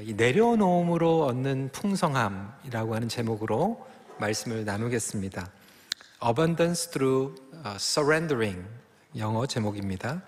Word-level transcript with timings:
이 0.00 0.14
내려놓음으로 0.14 1.26
얻는 1.26 1.68
풍성함이라고 1.72 2.94
하는 2.94 3.10
제목으로 3.10 3.86
말씀을 4.18 4.64
나누겠습니다. 4.64 5.50
Abundance 6.26 6.90
through 6.92 7.38
surrendering 7.76 8.66
영어 9.18 9.44
제목입니다. 9.44 10.22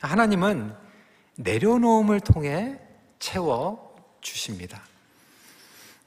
하나님은 0.00 0.74
내려놓음을 1.36 2.20
통해 2.20 2.78
채워 3.18 3.96
주십니다. 4.20 4.82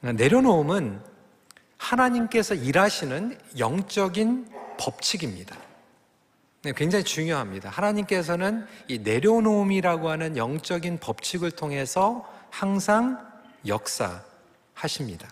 내려놓음은 0.00 1.00
하나님께서 1.76 2.54
일하시는 2.54 3.36
영적인 3.58 4.48
법칙입니다. 4.78 5.56
네, 6.62 6.72
굉장히 6.76 7.02
중요합니다. 7.02 7.70
하나님께서는 7.70 8.66
이 8.86 9.00
내려놓음이라고 9.00 10.10
하는 10.10 10.36
영적인 10.36 11.00
법칙을 11.00 11.50
통해서 11.50 12.32
항상 12.54 13.18
역사하십니다. 13.66 15.28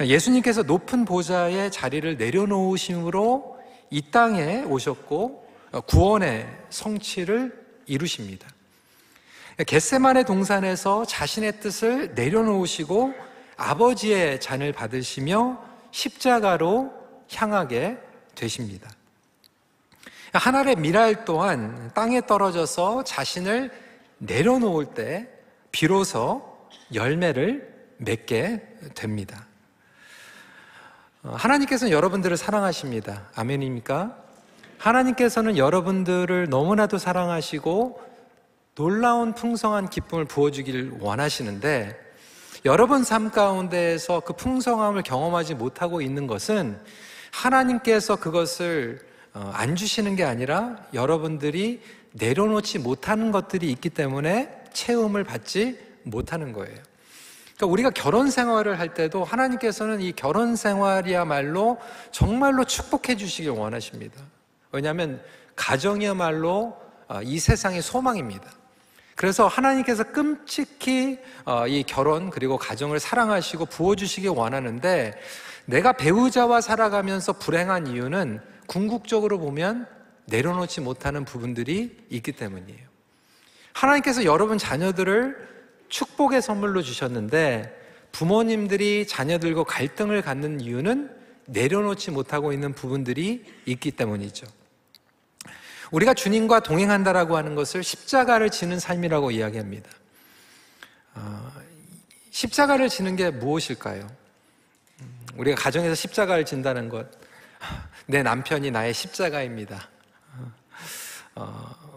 예수님께서 0.00 0.62
높은 0.62 1.04
보좌의 1.04 1.70
자리를 1.70 2.16
내려놓으심으로 2.16 3.58
이 3.90 4.10
땅에 4.10 4.62
오셨고 4.62 5.46
구원의 5.86 6.48
성취를 6.70 7.62
이루십니다. 7.84 8.48
겟세만의 9.66 10.24
동산에서 10.24 11.04
자신의 11.04 11.60
뜻을 11.60 12.14
내려놓으시고 12.14 13.12
아버지의 13.58 14.40
잔을 14.40 14.72
받으시며 14.72 15.62
십자가로 15.90 16.90
향하게 17.34 17.98
되십니다. 18.34 18.90
하늘의 20.32 20.76
미랄 20.76 21.26
또한 21.26 21.90
땅에 21.92 22.22
떨어져서 22.22 23.04
자신을 23.04 23.70
내려놓을 24.18 24.94
때 24.94 25.37
비로소 25.78 26.42
열매를 26.92 27.72
맺게 27.98 28.78
됩니다. 28.96 29.46
어, 31.22 31.36
하나님께서는 31.38 31.92
여러분들을 31.92 32.36
사랑하십니다. 32.36 33.28
아멘입니까? 33.36 34.16
하나님께서는 34.78 35.56
여러분들을 35.56 36.48
너무나도 36.50 36.98
사랑하시고 36.98 38.02
놀라운 38.74 39.36
풍성한 39.36 39.88
기쁨을 39.88 40.24
부어주기를 40.24 40.96
원하시는데 40.98 41.96
여러분 42.64 43.04
삶 43.04 43.30
가운데에서 43.30 44.18
그 44.18 44.32
풍성함을 44.32 45.04
경험하지 45.04 45.54
못하고 45.54 46.02
있는 46.02 46.26
것은 46.26 46.76
하나님께서 47.30 48.16
그것을 48.16 48.98
어, 49.32 49.52
안 49.54 49.76
주시는 49.76 50.16
게 50.16 50.24
아니라 50.24 50.74
여러분들이 50.92 51.82
내려놓지 52.14 52.80
못하는 52.80 53.30
것들이 53.30 53.70
있기 53.70 53.90
때문에 53.90 54.57
체험을 54.72 55.24
받지 55.24 55.78
못하는 56.04 56.52
거예요. 56.52 56.76
그러니까 57.56 57.66
우리가 57.72 57.90
결혼 57.90 58.30
생활을 58.30 58.78
할 58.78 58.94
때도 58.94 59.24
하나님께서는 59.24 60.00
이 60.00 60.12
결혼 60.12 60.54
생활이야말로 60.54 61.78
정말로 62.12 62.64
축복해 62.64 63.16
주시길 63.16 63.50
원하십니다. 63.50 64.22
왜냐하면 64.70 65.20
가정이야말로 65.56 66.76
어, 67.08 67.20
이 67.22 67.38
세상의 67.38 67.82
소망입니다. 67.82 68.50
그래서 69.16 69.48
하나님께서 69.48 70.04
끔찍히 70.04 71.18
어, 71.44 71.66
이 71.66 71.82
결혼 71.82 72.30
그리고 72.30 72.56
가정을 72.56 73.00
사랑하시고 73.00 73.66
부어주시길 73.66 74.30
원하는데 74.30 75.20
내가 75.64 75.92
배우자와 75.92 76.60
살아가면서 76.60 77.32
불행한 77.32 77.88
이유는 77.88 78.40
궁극적으로 78.68 79.38
보면 79.38 79.88
내려놓지 80.26 80.80
못하는 80.82 81.24
부분들이 81.24 82.06
있기 82.10 82.32
때문이에요. 82.32 82.87
하나님께서 83.78 84.24
여러분 84.24 84.58
자녀들을 84.58 85.36
축복의 85.88 86.42
선물로 86.42 86.82
주셨는데 86.82 87.76
부모님들이 88.10 89.06
자녀들과 89.06 89.64
갈등을 89.64 90.22
갖는 90.22 90.60
이유는 90.60 91.16
내려놓지 91.46 92.10
못하고 92.10 92.52
있는 92.52 92.72
부분들이 92.72 93.44
있기 93.66 93.92
때문이죠. 93.92 94.46
우리가 95.92 96.12
주님과 96.12 96.60
동행한다라고 96.60 97.36
하는 97.36 97.54
것을 97.54 97.84
십자가를 97.84 98.50
지는 98.50 98.80
삶이라고 98.80 99.30
이야기합니다. 99.30 99.88
어, 101.14 101.52
십자가를 102.30 102.88
지는 102.88 103.14
게 103.16 103.30
무엇일까요? 103.30 104.06
음, 105.00 105.26
우리가 105.36 105.56
가정에서 105.56 105.94
십자가를 105.94 106.44
진다는 106.44 106.88
것, 106.88 107.06
내 108.06 108.22
남편이 108.22 108.70
나의 108.70 108.92
십자가입니다. 108.92 109.88
어, 111.36 111.87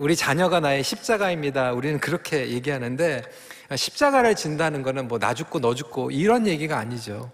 우리 0.00 0.16
자녀가 0.16 0.60
나의 0.60 0.82
십자가입니다. 0.82 1.74
우리는 1.74 2.00
그렇게 2.00 2.48
얘기하는데 2.48 3.22
십자가를 3.76 4.34
진다는 4.34 4.82
것은 4.82 5.08
뭐 5.08 5.18
나 5.18 5.34
죽고 5.34 5.60
너 5.60 5.74
죽고 5.74 6.10
이런 6.10 6.46
얘기가 6.46 6.78
아니죠. 6.78 7.30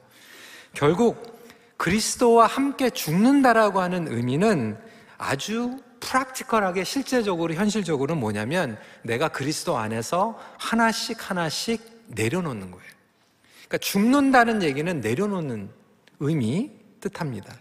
결국 0.75 1.39
그리스도와 1.77 2.49
함께 2.49 2.91
죽는다라고 2.91 3.81
하는 3.81 4.09
의미는 4.09 4.77
아주 5.17 5.79
프락티컬하게 6.01 6.83
실제적으로 6.83 7.55
현실적으로는 7.55 8.19
뭐냐면 8.19 8.77
내가 9.03 9.29
그리스도 9.29 9.79
안에서 9.79 10.37
하나씩 10.59 11.31
하나씩 11.31 11.81
내려놓는 12.09 12.73
거예요. 12.73 12.91
그러니까 13.69 13.79
죽는다는 13.79 14.65
얘기는 14.65 15.01
내려놓는 15.01 15.71
의미 16.19 16.73
뜻합니다. 17.01 17.55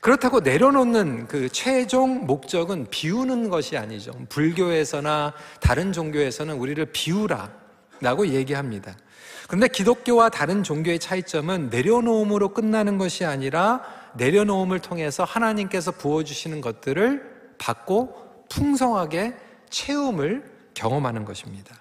그렇다고 0.00 0.40
내려놓는 0.40 1.28
그 1.28 1.48
최종 1.50 2.26
목적은 2.26 2.86
비우는 2.90 3.50
것이 3.50 3.76
아니죠. 3.76 4.12
불교에서나 4.30 5.34
다른 5.60 5.92
종교에서는 5.92 6.54
우리를 6.54 6.84
비우라 6.86 7.50
라고 8.00 8.26
얘기합니다. 8.26 8.96
그런데 9.46 9.68
기독교와 9.68 10.30
다른 10.30 10.62
종교의 10.62 10.98
차이점은 10.98 11.68
내려놓음으로 11.70 12.50
끝나는 12.54 12.96
것이 12.96 13.26
아니라 13.26 13.82
내려놓음을 14.14 14.78
통해서 14.78 15.24
하나님께서 15.24 15.90
부어주시는 15.90 16.60
것들을 16.62 17.54
받고 17.58 18.46
풍성하게 18.48 19.34
체험을 19.68 20.44
경험하는 20.74 21.24
것입니다. 21.26 21.76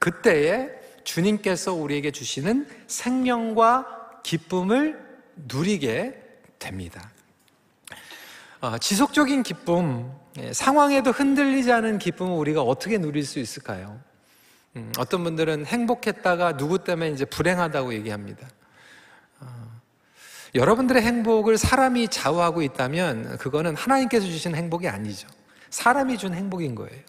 그때에 0.00 0.70
주님께서 1.04 1.72
우리에게 1.72 2.10
주시는 2.10 2.66
생명과 2.88 4.20
기쁨을 4.22 4.98
누리게 5.36 6.20
됩니다. 6.58 7.10
어, 8.64 8.78
지속적인 8.78 9.42
기쁨, 9.42 10.10
예, 10.38 10.54
상황에도 10.54 11.10
흔들리지 11.10 11.70
않은 11.70 11.98
기쁨을 11.98 12.32
우리가 12.32 12.62
어떻게 12.62 12.96
누릴 12.96 13.26
수 13.26 13.38
있을까요? 13.38 14.00
음, 14.76 14.90
어떤 14.98 15.22
분들은 15.22 15.66
행복했다가 15.66 16.56
누구 16.56 16.82
때문에 16.82 17.10
이제 17.10 17.26
불행하다고 17.26 17.92
얘기합니다. 17.92 18.48
여러분들의 20.54 21.02
행복을 21.02 21.58
사람이 21.58 22.08
좌우하고 22.08 22.62
있다면 22.62 23.36
그거는 23.38 23.74
하나님께서 23.74 24.24
주신 24.24 24.54
행복이 24.54 24.88
아니죠. 24.88 25.28
사람이 25.68 26.16
준 26.16 26.32
행복인 26.32 26.74
거예요. 26.74 27.02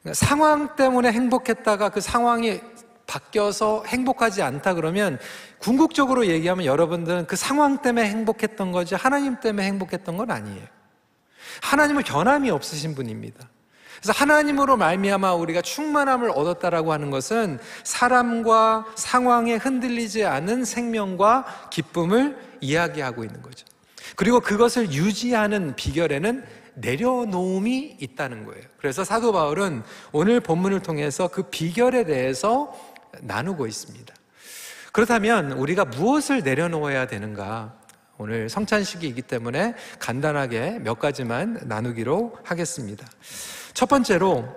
그러니까 0.00 0.14
상황 0.14 0.74
때문에 0.74 1.12
행복했다가 1.12 1.90
그 1.90 2.00
상황이 2.00 2.60
바뀌어서 3.06 3.84
행복하지 3.86 4.42
않다 4.42 4.74
그러면 4.74 5.18
궁극적으로 5.58 6.26
얘기하면 6.26 6.66
여러분들은 6.66 7.26
그 7.26 7.36
상황 7.36 7.82
때문에 7.82 8.08
행복했던 8.08 8.72
거지 8.72 8.94
하나님 8.94 9.40
때문에 9.40 9.66
행복했던 9.66 10.16
건 10.16 10.30
아니에요. 10.30 10.66
하나님은 11.62 12.02
변함이 12.02 12.50
없으신 12.50 12.94
분입니다. 12.94 13.48
그래서 14.00 14.12
하나님으로 14.12 14.76
말미암아 14.76 15.34
우리가 15.34 15.62
충만함을 15.62 16.30
얻었다라고 16.30 16.92
하는 16.92 17.10
것은 17.10 17.58
사람과 17.82 18.86
상황에 18.94 19.54
흔들리지 19.54 20.24
않은 20.24 20.64
생명과 20.64 21.68
기쁨을 21.70 22.36
이야기하고 22.60 23.24
있는 23.24 23.40
거죠. 23.40 23.64
그리고 24.16 24.40
그것을 24.40 24.92
유지하는 24.92 25.74
비결에는 25.76 26.44
내려놓음이 26.74 27.96
있다는 28.00 28.44
거예요. 28.44 28.62
그래서 28.78 29.02
사도 29.02 29.32
바울은 29.32 29.82
오늘 30.12 30.40
본문을 30.40 30.80
통해서 30.80 31.28
그 31.28 31.44
비결에 31.44 32.04
대해서 32.04 32.74
나누고 33.22 33.66
있습니다. 33.66 34.14
그렇다면 34.92 35.52
우리가 35.52 35.84
무엇을 35.84 36.42
내려놓아야 36.42 37.06
되는가? 37.06 37.74
오늘 38.18 38.48
성찬식이기 38.48 39.22
때문에 39.22 39.74
간단하게 39.98 40.78
몇 40.78 40.98
가지만 40.98 41.60
나누기로 41.64 42.38
하겠습니다. 42.42 43.06
첫 43.74 43.88
번째로 43.88 44.48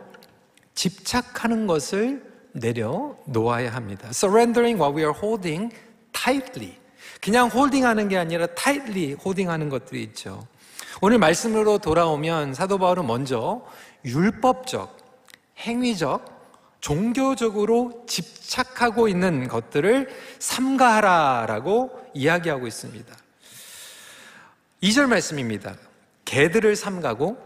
집착하는 0.75 1.67
것을 1.67 2.23
내려놓아야 2.53 3.73
합니다. 3.73 4.07
Surrendering 4.09 4.81
what 4.81 4.95
we 4.97 5.03
are 5.03 5.13
holding 5.13 5.75
tightly. 6.13 6.77
그냥 7.21 7.49
홀딩하는 7.49 8.07
게 8.07 8.17
아니라 8.17 8.47
tightly 8.47 9.13
홀딩하는 9.13 9.67
것들이 9.67 10.01
있죠. 10.03 10.47
오늘 11.01 11.17
말씀으로 11.17 11.79
돌아오면 11.79 12.53
사도 12.53 12.77
바울은 12.77 13.07
먼저 13.07 13.65
율법적, 14.05 14.97
행위적, 15.59 16.38
종교적으로 16.81 18.05
집착하고 18.07 19.07
있는 19.07 19.47
것들을 19.47 20.09
삼가하라라고 20.39 22.09
이야기하고 22.13 22.67
있습니다. 22.67 23.15
2절 24.83 25.07
말씀입니다. 25.07 25.75
개들을 26.25 26.75
삼가고 26.75 27.37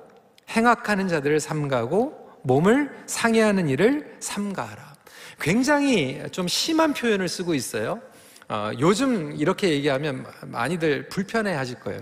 행악하는 0.49 1.07
자들을 1.07 1.39
삼가고 1.39 2.41
몸을 2.43 2.91
상해하는 3.07 3.69
일을 3.69 4.17
삼가하라. 4.19 4.93
굉장히 5.39 6.21
좀 6.31 6.47
심한 6.47 6.93
표현을 6.93 7.27
쓰고 7.27 7.55
있어요. 7.55 8.01
어, 8.49 8.71
요즘 8.79 9.35
이렇게 9.37 9.69
얘기하면 9.69 10.25
많이들 10.41 11.09
불편해 11.09 11.53
하실 11.53 11.79
거예요. 11.79 12.01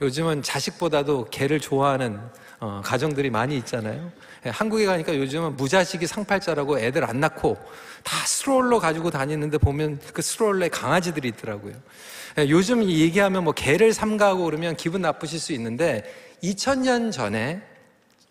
요즘은 0.00 0.42
자식보다도 0.42 1.26
개를 1.30 1.60
좋아하는 1.60 2.20
어, 2.60 2.80
가정들이 2.84 3.30
많이 3.30 3.56
있잖아요. 3.58 4.10
예, 4.46 4.50
한국에 4.50 4.86
가니까 4.86 5.16
요즘은 5.16 5.56
무자식이 5.56 6.06
상팔자라고 6.06 6.78
애들 6.78 7.04
안 7.04 7.20
낳고 7.20 7.58
다 8.02 8.16
stroller 8.26 8.78
가지고 8.78 9.10
다니는데 9.10 9.58
보면 9.58 10.00
그 10.12 10.22
stroller에 10.22 10.68
강아지들이 10.68 11.28
있더라고요. 11.28 11.74
예, 12.38 12.48
요즘 12.48 12.84
얘기하면 12.84 13.44
뭐 13.44 13.52
개를 13.52 13.92
삼가하고 13.92 14.44
그러면 14.44 14.76
기분 14.76 15.02
나쁘실 15.02 15.38
수 15.38 15.52
있는데 15.52 16.04
2000년 16.42 17.12
전에 17.12 17.62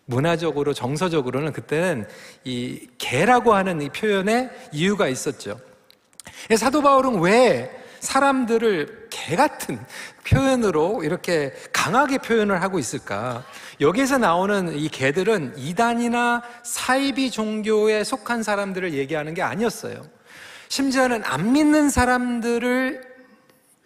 문화적으로 0.06 0.74
정서적으로는 0.74 1.54
그때는 1.54 2.06
이 2.44 2.88
개라고 2.98 3.54
하는 3.54 3.82
이 3.82 3.90
표현에 3.90 4.50
이유가 4.72 5.08
있었죠. 5.08 5.60
예, 6.50 6.56
사도 6.58 6.82
바울은 6.82 7.20
왜 7.20 7.72
사람들을 8.00 9.08
개 9.10 9.36
같은 9.36 9.80
표현으로 10.28 11.04
이렇게 11.04 11.54
강하게 11.72 12.18
표현을 12.18 12.62
하고 12.62 12.80
있을까? 12.80 13.46
여기서 13.80 14.18
나오는 14.18 14.78
이 14.78 14.90
개들은 14.90 15.54
이단이나 15.58 16.44
사이비 16.64 17.32
종교에 17.32 18.04
속한 18.04 18.44
사람들을 18.44 18.94
얘기하는 18.94 19.34
게 19.34 19.42
아니었어요. 19.42 20.06
심지어는 20.68 21.24
안 21.24 21.54
믿는 21.54 21.90
사람들을 21.90 23.02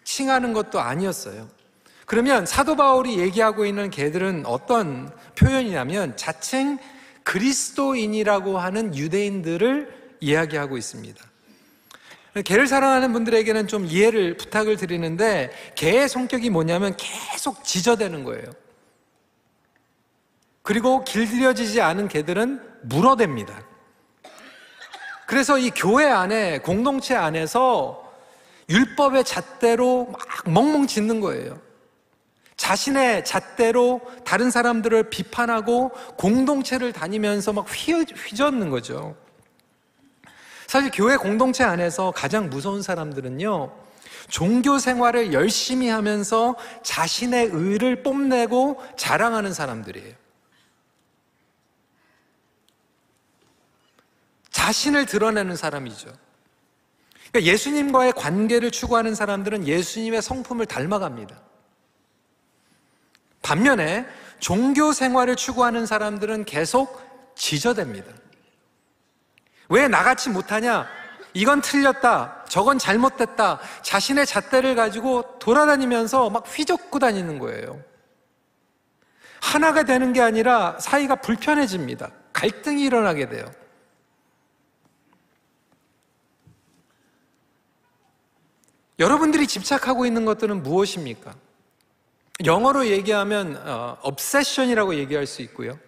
칭하는 0.04 0.52
것도 0.52 0.80
아니었어요. 0.80 1.48
그러면 2.06 2.46
사도 2.46 2.74
바울이 2.74 3.18
얘기하고 3.18 3.66
있는 3.66 3.90
개들은 3.90 4.46
어떤 4.46 5.12
표현이냐면 5.36 6.16
자칭 6.16 6.78
그리스도인이라고 7.22 8.58
하는 8.58 8.96
유대인들을 8.96 10.16
이야기하고 10.20 10.78
있습니다. 10.78 11.22
개를 12.42 12.66
사랑하는 12.66 13.12
분들에게는 13.12 13.68
좀 13.68 13.86
이해를 13.86 14.36
부탁을 14.36 14.76
드리는데 14.76 15.50
개의 15.74 16.08
성격이 16.08 16.50
뭐냐면 16.50 16.94
계속 16.96 17.64
지저대는 17.64 18.24
거예요. 18.24 18.44
그리고 20.62 21.04
길들여지지 21.04 21.80
않은 21.80 22.08
개들은 22.08 22.60
물어댑니다. 22.88 23.52
그래서 25.26 25.58
이 25.58 25.70
교회 25.70 26.06
안에 26.06 26.58
공동체 26.58 27.14
안에서 27.14 28.12
율법의 28.68 29.24
잣대로 29.24 30.08
막 30.10 30.50
멍멍 30.50 30.86
짖는 30.86 31.20
거예요. 31.20 31.58
자신의 32.56 33.24
잣대로 33.24 34.00
다른 34.24 34.50
사람들을 34.50 35.10
비판하고 35.10 35.90
공동체를 36.16 36.92
다니면서 36.92 37.52
막 37.52 37.66
휘젓는 37.68 38.68
거죠. 38.68 39.16
사실 40.68 40.90
교회 40.92 41.16
공동체 41.16 41.64
안에서 41.64 42.10
가장 42.10 42.50
무서운 42.50 42.82
사람들은요, 42.82 43.72
종교 44.28 44.78
생활을 44.78 45.32
열심히 45.32 45.88
하면서 45.88 46.56
자신의 46.82 47.48
의를 47.52 48.02
뽐내고 48.02 48.78
자랑하는 48.94 49.54
사람들이에요. 49.54 50.14
자신을 54.50 55.06
드러내는 55.06 55.56
사람이죠. 55.56 56.12
그러니까 57.30 57.50
예수님과의 57.50 58.12
관계를 58.12 58.70
추구하는 58.70 59.14
사람들은 59.14 59.66
예수님의 59.66 60.20
성품을 60.20 60.66
닮아갑니다. 60.66 61.40
반면에 63.40 64.06
종교 64.38 64.92
생활을 64.92 65.34
추구하는 65.34 65.86
사람들은 65.86 66.44
계속 66.44 67.00
지저댑니다. 67.36 68.27
왜 69.68 69.88
나같이 69.88 70.30
못하냐? 70.30 70.88
이건 71.34 71.60
틀렸다. 71.60 72.44
저건 72.48 72.78
잘못됐다. 72.78 73.60
자신의 73.82 74.26
잣대를 74.26 74.74
가지고 74.74 75.38
돌아다니면서 75.38 76.30
막 76.30 76.44
휘젓고 76.46 76.98
다니는 76.98 77.38
거예요. 77.38 77.82
하나가 79.40 79.84
되는 79.84 80.12
게 80.12 80.20
아니라 80.20 80.78
사이가 80.80 81.16
불편해집니다. 81.16 82.10
갈등이 82.32 82.82
일어나게 82.82 83.28
돼요. 83.28 83.44
여러분들이 88.98 89.46
집착하고 89.46 90.06
있는 90.06 90.24
것들은 90.24 90.62
무엇입니까? 90.62 91.34
영어로 92.44 92.88
얘기하면 92.88 93.60
어, 93.64 93.96
obsession이라고 94.02 94.96
얘기할 94.96 95.26
수 95.26 95.42
있고요. 95.42 95.78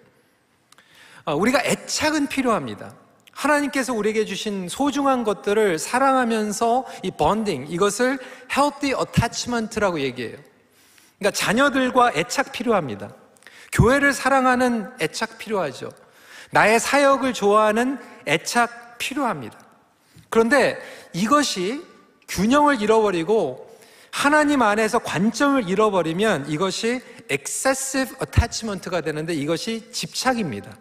어, 1.25 1.35
우리가 1.35 1.61
애착은 1.65 2.29
필요합니다. 2.29 2.95
하나님께서 3.33 3.93
우리에게 3.93 4.25
주신 4.25 4.69
소중한 4.69 5.25
것들을 5.25 5.79
사랑하면서 5.79 6.87
이 7.03 7.11
번딩, 7.11 7.67
이것을 7.69 8.19
healthy 8.51 8.95
attachment라고 8.99 10.01
얘기해요. 10.01 10.37
그러니까 11.19 11.39
자녀들과 11.39 12.13
애착 12.15 12.53
필요합니다. 12.53 13.15
교회를 13.73 14.13
사랑하는 14.13 14.91
애착 15.01 15.39
필요하죠. 15.39 15.91
나의 16.51 16.81
사역을 16.81 17.33
좋아하는 17.33 17.99
애착 18.27 18.99
필요합니다. 18.99 19.59
그런데 20.29 20.79
이것이 21.13 21.85
균형을 22.29 22.83
잃어버리고 22.83 23.71
하나님 24.11 24.63
안에서 24.63 24.99
관점을 24.99 25.69
잃어버리면 25.69 26.51
이것이 26.51 27.01
excessive 27.31 28.17
attachment가 28.21 29.01
되는데 29.01 29.35
이것이 29.35 29.91
집착입니다. 29.93 30.77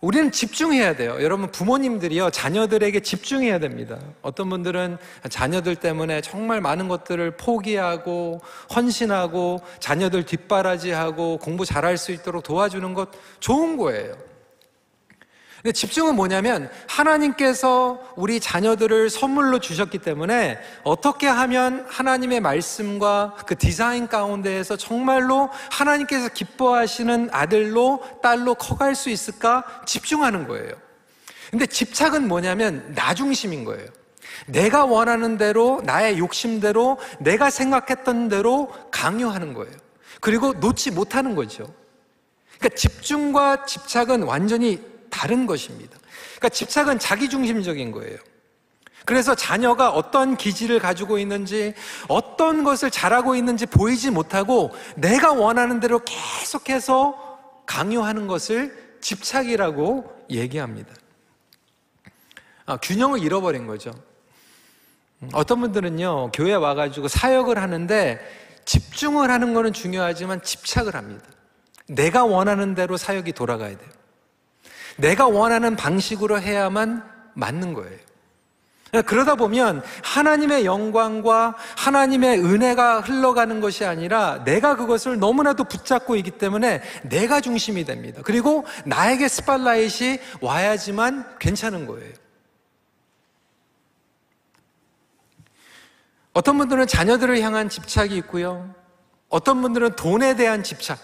우리는 0.00 0.30
집중해야 0.30 0.94
돼요. 0.94 1.16
여러분 1.20 1.50
부모님들이요 1.50 2.30
자녀들에게 2.30 3.00
집중해야 3.00 3.58
됩니다. 3.58 3.98
어떤 4.22 4.48
분들은 4.48 4.96
자녀들 5.28 5.74
때문에 5.74 6.20
정말 6.20 6.60
많은 6.60 6.86
것들을 6.86 7.32
포기하고 7.32 8.40
헌신하고 8.74 9.60
자녀들 9.80 10.24
뒷바라지하고 10.24 11.38
공부 11.38 11.64
잘할 11.64 11.96
수 11.96 12.12
있도록 12.12 12.44
도와주는 12.44 12.94
것 12.94 13.08
좋은 13.40 13.76
거예요. 13.76 14.14
근데 15.68 15.80
집중은 15.80 16.16
뭐냐면 16.16 16.70
하나님께서 16.86 18.00
우리 18.16 18.40
자녀들을 18.40 19.10
선물로 19.10 19.58
주셨기 19.58 19.98
때문에 19.98 20.58
어떻게 20.82 21.26
하면 21.26 21.84
하나님의 21.90 22.40
말씀과 22.40 23.36
그 23.46 23.54
디자인 23.54 24.08
가운데에서 24.08 24.78
정말로 24.78 25.50
하나님께서 25.70 26.30
기뻐하시는 26.30 27.28
아들로 27.32 28.02
딸로 28.22 28.54
커갈 28.54 28.94
수 28.94 29.10
있을까 29.10 29.62
집중하는 29.84 30.48
거예요. 30.48 30.72
근데 31.50 31.66
집착은 31.66 32.26
뭐냐면 32.28 32.94
나 32.94 33.12
중심인 33.12 33.66
거예요. 33.66 33.88
내가 34.46 34.86
원하는 34.86 35.36
대로 35.36 35.82
나의 35.84 36.18
욕심대로 36.18 36.96
내가 37.18 37.50
생각했던 37.50 38.30
대로 38.30 38.72
강요하는 38.90 39.52
거예요. 39.52 39.74
그리고 40.22 40.54
놓지 40.54 40.92
못하는 40.92 41.34
거죠. 41.34 41.66
그러니까 42.58 42.74
집중과 42.74 43.66
집착은 43.66 44.22
완전히 44.22 44.96
다른 45.10 45.46
것입니다. 45.46 45.98
그러니까 46.36 46.48
집착은 46.50 46.98
자기중심적인 46.98 47.92
거예요. 47.92 48.18
그래서 49.04 49.34
자녀가 49.34 49.90
어떤 49.90 50.36
기질을 50.36 50.80
가지고 50.80 51.18
있는지, 51.18 51.72
어떤 52.08 52.62
것을 52.62 52.90
잘하고 52.90 53.36
있는지 53.36 53.64
보이지 53.64 54.10
못하고 54.10 54.74
내가 54.96 55.32
원하는 55.32 55.80
대로 55.80 56.00
계속해서 56.04 57.38
강요하는 57.64 58.26
것을 58.26 58.98
집착이라고 59.00 60.26
얘기합니다. 60.30 60.92
아, 62.66 62.76
균형을 62.76 63.20
잃어버린 63.22 63.66
거죠. 63.66 63.92
어떤 65.32 65.60
분들은요, 65.60 66.32
교회 66.32 66.52
와가지고 66.54 67.08
사역을 67.08 67.58
하는데 67.58 68.20
집중을 68.66 69.30
하는 69.30 69.54
것은 69.54 69.72
중요하지만 69.72 70.42
집착을 70.42 70.94
합니다. 70.94 71.24
내가 71.88 72.24
원하는 72.24 72.74
대로 72.74 72.98
사역이 72.98 73.32
돌아가야 73.32 73.76
돼요. 73.76 73.97
내가 74.98 75.26
원하는 75.26 75.76
방식으로 75.76 76.40
해야만 76.40 77.02
맞는 77.34 77.72
거예요. 77.74 78.08
그러다 79.06 79.34
보면 79.34 79.82
하나님의 80.02 80.64
영광과 80.64 81.54
하나님의 81.76 82.38
은혜가 82.42 83.00
흘러가는 83.00 83.60
것이 83.60 83.84
아니라 83.84 84.42
내가 84.44 84.76
그것을 84.76 85.18
너무나도 85.18 85.64
붙잡고 85.64 86.16
있기 86.16 86.32
때문에 86.32 86.82
내가 87.02 87.40
중심이 87.40 87.84
됩니다. 87.84 88.22
그리고 88.24 88.64
나에게 88.86 89.28
스팟라이트이 89.28 90.18
와야지만 90.40 91.38
괜찮은 91.38 91.86
거예요. 91.86 92.12
어떤 96.32 96.56
분들은 96.56 96.86
자녀들을 96.86 97.40
향한 97.40 97.68
집착이 97.68 98.16
있고요. 98.18 98.74
어떤 99.28 99.60
분들은 99.60 99.96
돈에 99.96 100.34
대한 100.34 100.62
집착. 100.62 100.98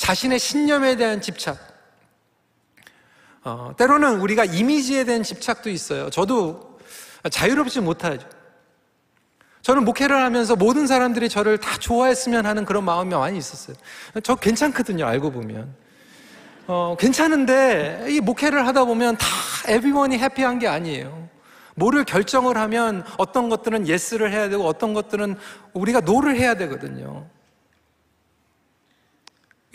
자신의 0.00 0.38
신념에 0.38 0.96
대한 0.96 1.20
집착. 1.20 1.58
어, 3.44 3.72
때로는 3.76 4.20
우리가 4.20 4.46
이미지에 4.46 5.04
대한 5.04 5.22
집착도 5.22 5.68
있어요. 5.68 6.08
저도 6.08 6.78
자유롭지 7.30 7.80
못하죠. 7.80 8.26
저는 9.60 9.84
목회를 9.84 10.16
하면서 10.16 10.56
모든 10.56 10.86
사람들이 10.86 11.28
저를 11.28 11.58
다 11.58 11.76
좋아했으면 11.76 12.46
하는 12.46 12.64
그런 12.64 12.82
마음이 12.86 13.14
많이 13.14 13.36
있었어요. 13.36 13.76
저 14.22 14.36
괜찮거든요, 14.36 15.04
알고 15.04 15.32
보면. 15.32 15.74
어, 16.66 16.96
괜찮은데 16.98 18.06
이 18.08 18.20
목회를 18.20 18.66
하다 18.66 18.86
보면 18.86 19.18
다 19.18 19.26
에비머니 19.68 20.18
해피한 20.18 20.58
게 20.60 20.66
아니에요. 20.66 21.28
뭐를 21.76 22.04
결정을 22.04 22.56
하면 22.56 23.04
어떤 23.18 23.50
것들은 23.50 23.86
yes를 23.86 24.32
해야 24.32 24.48
되고 24.48 24.64
어떤 24.64 24.94
것들은 24.94 25.36
우리가 25.74 26.00
no를 26.00 26.36
해야 26.36 26.54
되거든요. 26.54 27.28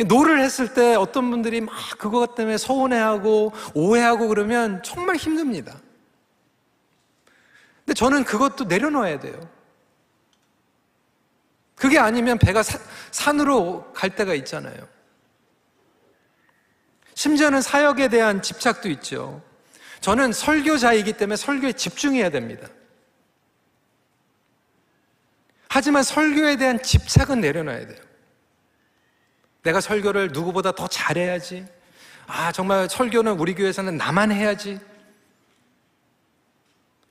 no를 0.04 0.42
했을 0.42 0.74
때 0.74 0.96
어떤 0.96 1.30
분들이 1.32 1.62
막 1.62 1.74
그것 1.98 2.36
때문에 2.36 2.58
서운해하고 2.58 3.54
오해하고 3.74 4.28
그러면 4.28 4.84
정말 4.84 5.16
힘듭니다. 5.16 5.80
근데 7.86 7.94
저는 7.94 8.26
그것도 8.26 8.66
내려놓아야 8.66 9.20
돼요. 9.20 9.40
그게 11.76 12.00
아니면 12.00 12.38
배가 12.38 12.64
사, 12.64 12.80
산으로 13.12 13.92
갈 13.94 14.16
때가 14.16 14.34
있잖아요. 14.36 14.88
심지어는 17.14 17.62
사역에 17.62 18.10
대한 18.10 18.42
집착도 18.42 18.90
있죠. 18.90 19.42
저는 20.02 20.34
설교자이기 20.34 21.14
때문에 21.14 21.38
설교에 21.38 21.74
집중해야 21.74 22.30
됩니다. 22.30 22.68
하지만 25.70 26.04
설교에 26.04 26.58
대한 26.58 26.82
집착은 26.82 27.42
내려놔야 27.42 27.88
돼요. 27.88 28.05
내가 29.66 29.82
설교를 29.82 30.30
누구보다 30.32 30.72
더 30.72 30.88
잘해야지. 30.88 31.66
아, 32.28 32.52
정말 32.52 32.88
설교는 32.88 33.34
우리 33.40 33.56
교회에서는 33.56 33.98
나만 33.98 34.32
해야지. 34.32 34.80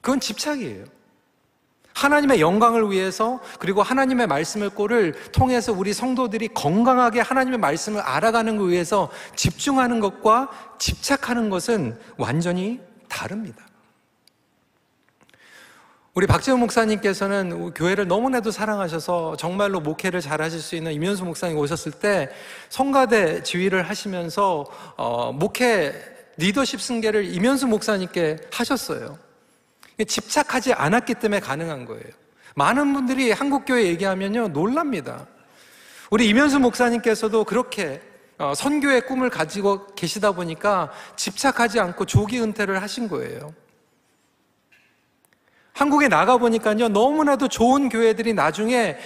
그건 0.01 0.21
집착이에요. 0.21 0.85
하나님의 1.95 2.41
영광을 2.41 2.91
위해서 2.91 3.41
그리고 3.59 3.83
하나님의 3.83 4.27
말씀을 4.27 4.71
꼴을 4.71 5.13
통해서 5.33 5.73
우리 5.73 5.93
성도들이 5.93 6.49
건강하게 6.49 7.21
하나님의 7.21 7.59
말씀을 7.59 8.01
알아가는 8.01 8.57
것 8.57 8.65
위해서 8.65 9.11
집중하는 9.37 10.01
것과 10.01 10.51
집착하는 10.79 11.51
것은 11.51 11.99
완전히 12.17 12.81
다릅니다. 13.09 13.65
우리 16.15 16.29
박재훈 16.29 16.61
목사님께서는 16.61 17.75
교회를 17.75 18.07
너무나도 18.07 18.53
사랑하셔서 18.53 19.37
정말로 19.37 19.81
목회를 19.81 20.21
잘 20.21 20.41
하실 20.43 20.61
수 20.61 20.77
있는 20.77 20.93
이면수 20.93 21.25
목사님 21.25 21.59
오셨을 21.59 21.91
때 21.91 22.31
성가대 22.69 23.43
지휘를 23.43 23.89
하시면서 23.89 24.65
어, 24.97 25.33
목회 25.33 25.93
리더십 26.37 26.81
승계를 26.81 27.35
이면수 27.35 27.67
목사님께 27.67 28.37
하셨어요. 28.53 29.19
집착하지 30.07 30.73
않았기 30.75 31.15
때문에 31.15 31.41
가능한 31.41 31.85
거예요. 31.85 32.05
많은 32.55 32.93
분들이 32.93 33.33
한국교회 33.33 33.85
얘기하면요, 33.87 34.49
놀랍니다. 34.49 35.27
우리 36.11 36.29
이면수 36.29 36.61
목사님께서도 36.61 37.43
그렇게 37.43 38.01
어, 38.39 38.53
선교의 38.55 39.01
꿈을 39.07 39.31
가지고 39.31 39.87
계시다 39.97 40.31
보니까 40.31 40.93
집착하지 41.17 41.81
않고 41.81 42.05
조기 42.05 42.41
은퇴를 42.41 42.81
하신 42.83 43.09
거예요. 43.09 43.53
한국에 45.75 46.09
나가보니까요, 46.09 46.89
너무나도 46.89 47.49
좋은 47.49 47.89
교회들이 47.89 48.33
나중에 48.33 48.97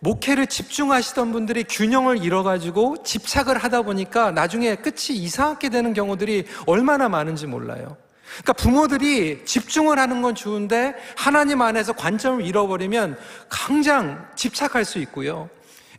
목회를 0.00 0.46
집중하시던 0.46 1.32
분들이 1.32 1.64
균형을 1.64 2.22
잃어가지고 2.22 3.02
집착을 3.04 3.58
하다 3.58 3.82
보니까 3.82 4.30
나중에 4.32 4.74
끝이 4.74 5.16
이상하게 5.16 5.68
되는 5.68 5.92
경우들이 5.94 6.46
얼마나 6.66 7.08
많은지 7.08 7.46
몰라요. 7.46 7.96
그러니까 8.38 8.52
부모들이 8.54 9.44
집중을 9.44 9.98
하는 9.98 10.22
건 10.22 10.34
좋은데 10.34 10.94
하나님 11.16 11.62
안에서 11.62 11.92
관점을 11.92 12.44
잃어버리면 12.44 13.18
강장 13.48 14.26
집착할 14.34 14.84
수 14.84 14.98
있고요. 15.00 15.48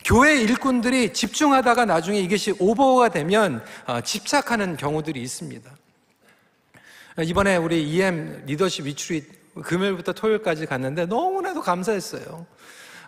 교회 0.04 0.40
일꾼들이 0.40 1.12
집중하다가 1.12 1.84
나중에 1.84 2.20
이것이 2.20 2.54
오버가 2.58 3.08
되면 3.08 3.64
어, 3.86 4.00
집착하는 4.00 4.76
경우들이 4.76 5.20
있습니다. 5.22 5.70
이번에 7.24 7.56
우리 7.56 7.82
EM 7.82 8.42
리더십 8.46 8.86
위출이 8.86 9.35
금요일부터 9.62 10.12
토요일까지 10.12 10.66
갔는데 10.66 11.06
너무나도 11.06 11.62
감사했어요. 11.62 12.46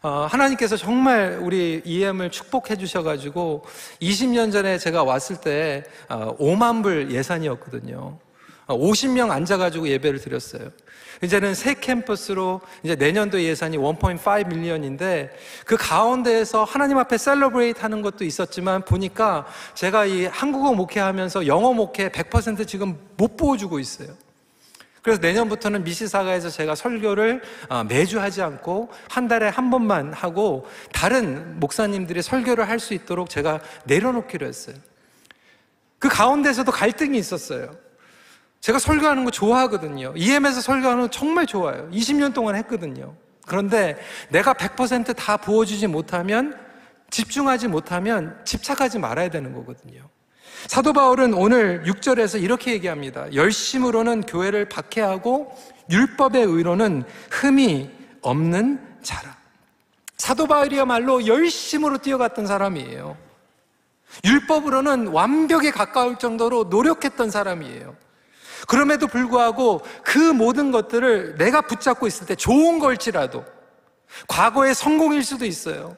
어, 0.02 0.26
하나님께서 0.30 0.76
정말 0.76 1.40
우리 1.42 1.82
EM을 1.84 2.30
축복해 2.30 2.76
주셔가지고 2.76 3.64
20년 4.00 4.52
전에 4.52 4.78
제가 4.78 5.02
왔을 5.02 5.40
때 5.40 5.84
5만 6.08 6.78
어, 6.78 6.82
불 6.82 7.10
예산이었거든요. 7.10 8.18
50명 8.68 9.30
앉아가지고 9.30 9.88
예배를 9.88 10.20
드렸어요. 10.20 10.70
이제는 11.22 11.54
새 11.54 11.74
캠퍼스로 11.74 12.60
이제 12.84 12.94
내년도 12.94 13.42
예산이 13.42 13.76
1.5 13.76 14.48
million인데 14.48 15.30
그 15.64 15.76
가운데에서 15.76 16.62
하나님 16.64 16.98
앞에 16.98 17.18
celebrate 17.18 17.80
하는 17.80 18.02
것도 18.02 18.24
있었지만 18.24 18.84
보니까 18.84 19.46
제가 19.74 20.04
이 20.04 20.26
한국어 20.26 20.74
목회하면서 20.74 21.46
영어 21.46 21.72
목회 21.72 22.08
100% 22.08 22.68
지금 22.68 22.96
못 23.16 23.36
보여주고 23.36 23.80
있어요. 23.80 24.10
그래서 25.02 25.20
내년부터는 25.20 25.84
미시사가에서 25.84 26.50
제가 26.50 26.74
설교를 26.74 27.42
어, 27.68 27.84
매주 27.84 28.20
하지 28.20 28.42
않고 28.42 28.90
한 29.08 29.28
달에 29.28 29.48
한 29.48 29.70
번만 29.70 30.12
하고 30.12 30.66
다른 30.92 31.60
목사님들이 31.60 32.22
설교를 32.22 32.68
할 32.68 32.78
수 32.78 32.94
있도록 32.94 33.28
제가 33.28 33.60
내려놓기로 33.84 34.46
했어요. 34.46 34.76
그 35.98 36.08
가운데서도 36.08 36.70
갈등이 36.70 37.18
있었어요. 37.18 37.72
제가 38.60 38.78
설교하는 38.78 39.24
거 39.24 39.30
좋아하거든요. 39.32 40.12
EM에서 40.16 40.60
설교하는 40.60 41.02
거 41.02 41.08
정말 41.10 41.46
좋아요. 41.46 41.88
20년 41.90 42.32
동안 42.34 42.54
했거든요. 42.56 43.14
그런데 43.46 43.96
내가 44.28 44.54
100%다 44.54 45.36
부어주지 45.38 45.88
못하면 45.88 46.56
집중하지 47.10 47.68
못하면 47.68 48.38
집착하지 48.44 48.98
말아야 48.98 49.28
되는 49.30 49.52
거거든요. 49.54 50.08
사도 50.66 50.92
바울은 50.92 51.34
오늘 51.34 51.82
6절에서 51.84 52.42
이렇게 52.42 52.72
얘기합니다. 52.72 53.32
열심으로는 53.32 54.22
교회를 54.22 54.68
박해하고 54.68 55.56
율법의 55.90 56.44
의로는 56.44 57.04
흠이 57.30 57.90
없는 58.22 58.80
자라. 59.02 59.36
사도 60.16 60.46
바울이야말로 60.46 61.26
열심으로 61.26 61.98
뛰어갔던 61.98 62.46
사람이에요. 62.46 63.16
율법으로는 64.24 65.08
완벽에 65.08 65.70
가까울 65.70 66.18
정도로 66.18 66.64
노력했던 66.64 67.30
사람이에요. 67.30 67.96
그럼에도 68.66 69.06
불구하고 69.06 69.80
그 70.02 70.18
모든 70.18 70.72
것들을 70.72 71.36
내가 71.36 71.60
붙잡고 71.62 72.06
있을 72.06 72.26
때 72.26 72.34
좋은 72.34 72.78
걸지라도 72.78 73.44
과거의 74.26 74.74
성공일 74.74 75.22
수도 75.22 75.44
있어요. 75.44 75.96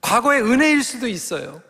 과거의 0.00 0.42
은혜일 0.42 0.82
수도 0.82 1.06
있어요. 1.06 1.62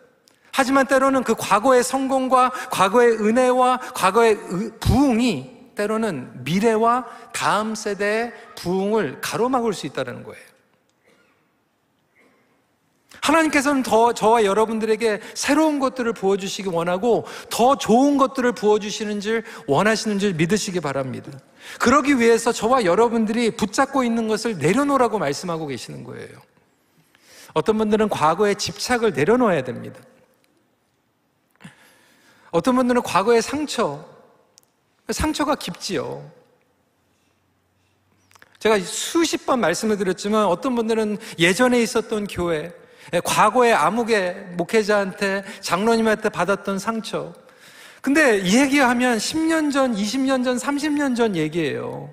하지만 0.52 0.87
때로는 0.87 1.25
그 1.25 1.35
과거의 1.35 1.83
성공과 1.83 2.50
과거의 2.71 3.12
은혜와 3.12 3.78
과거의 3.95 4.38
부흥이 4.80 5.61
때로는 5.75 6.45
미래와 6.45 7.07
다음 7.33 7.75
세대의 7.75 8.33
부흥을 8.57 9.21
가로막을 9.21 9.73
수 9.73 9.87
있다는 9.87 10.25
거예요. 10.25 10.50
하나님께서는 13.23 13.83
더 13.83 14.12
저와 14.12 14.45
여러분들에게 14.45 15.21
새로운 15.35 15.78
것들을 15.78 16.12
부어주시기 16.14 16.69
원하고 16.71 17.26
더 17.50 17.76
좋은 17.76 18.16
것들을 18.16 18.52
부어주시는 18.52 19.21
줄 19.21 19.45
원하시는 19.66 20.19
줄 20.19 20.35
믿으시기 20.35 20.80
바랍니다. 20.80 21.30
그러기 21.78 22.19
위해서 22.19 22.50
저와 22.50 22.85
여러분들이 22.85 23.50
붙잡고 23.52 24.04
있는 24.04 24.26
것을 24.26 24.59
내려놓으라고 24.59 25.19
말씀하고 25.19 25.66
계시는 25.66 26.04
거예요. 26.04 26.28
어떤 27.52 27.78
분들은 27.78 28.09
과거의 28.09 28.57
집착을 28.57 29.12
내려놓아야 29.12 29.64
됩니다. 29.64 30.00
어떤 32.50 32.76
분들은 32.76 33.02
과거의 33.02 33.42
상처, 33.42 34.04
상처가 35.09 35.54
깊지요. 35.54 36.30
제가 38.59 38.78
수십 38.80 39.47
번 39.47 39.61
말씀을 39.61 39.97
드렸지만 39.97 40.45
어떤 40.45 40.75
분들은 40.75 41.19
예전에 41.38 41.80
있었던 41.80 42.26
교회, 42.26 42.73
예, 43.12 43.21
과거에 43.21 43.73
암흑의 43.73 44.49
목회자한테 44.57 45.45
장로님한테 45.61 46.28
받았던 46.28 46.78
상처. 46.78 47.33
근데 48.02 48.38
이 48.38 48.59
얘기하면 48.59 49.19
10년 49.19 49.73
전, 49.73 49.95
20년 49.95 50.45
전, 50.45 50.57
30년 50.57 51.16
전 51.16 51.37
얘기예요. 51.37 52.12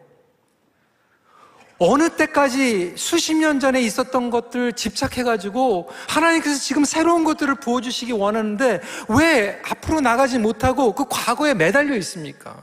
어느 1.79 2.09
때까지 2.09 2.93
수십 2.97 3.35
년 3.35 3.59
전에 3.59 3.81
있었던 3.81 4.29
것들 4.29 4.73
집착해가지고 4.73 5.89
하나님께서 6.07 6.59
지금 6.59 6.85
새로운 6.85 7.23
것들을 7.23 7.55
부어주시기 7.55 8.13
원하는데 8.13 8.81
왜 9.09 9.61
앞으로 9.63 10.01
나가지 10.01 10.39
못하고 10.39 10.93
그 10.93 11.05
과거에 11.07 11.53
매달려 11.53 11.95
있습니까? 11.97 12.55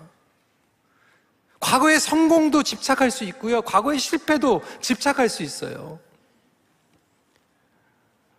과거의 1.61 2.01
성공도 2.01 2.63
집착할 2.63 3.11
수 3.11 3.25
있고요. 3.25 3.63
과거의 3.63 3.99
실패도 3.99 4.63
집착할 4.81 5.29
수 5.29 5.43
있어요. 5.43 5.99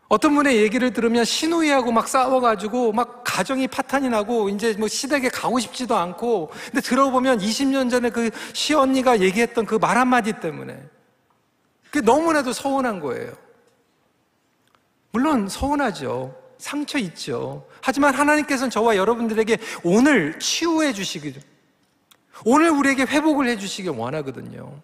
어떤 0.08 0.36
분의 0.36 0.58
얘기를 0.58 0.94
들으면 0.94 1.26
신우이하고 1.26 1.92
막 1.92 2.08
싸워가지고 2.08 2.92
막 2.92 3.24
가정이 3.26 3.68
파탄이 3.68 4.10
나고 4.10 4.50
이제 4.50 4.74
뭐 4.78 4.88
시댁에 4.88 5.30
가고 5.30 5.60
싶지도 5.60 5.96
않고 5.96 6.52
근데 6.66 6.82
들어보면 6.82 7.40
20년 7.40 7.90
전에 7.90 8.10
그 8.12 8.30
시언니가 8.54 9.20
얘기했던 9.22 9.66
그 9.66 9.80
말 9.80 9.98
한마디 9.98 10.34
때문에 10.34 10.80
그게 11.86 12.02
너무나도 12.02 12.54
서운한 12.54 13.00
거예요. 13.00 13.34
물론 15.12 15.48
서운하죠. 15.48 16.36
상처 16.58 16.98
있죠. 17.00 17.66
하지만 17.82 18.14
하나님께서는 18.14 18.70
저와 18.70 18.96
여러분들에게 18.96 19.58
오늘 19.84 20.40
치유해 20.40 20.94
주시기를, 20.94 21.42
오늘 22.46 22.70
우리에게 22.70 23.04
회복을 23.04 23.48
해 23.48 23.58
주시길 23.58 23.92
원하거든요. 23.92 24.80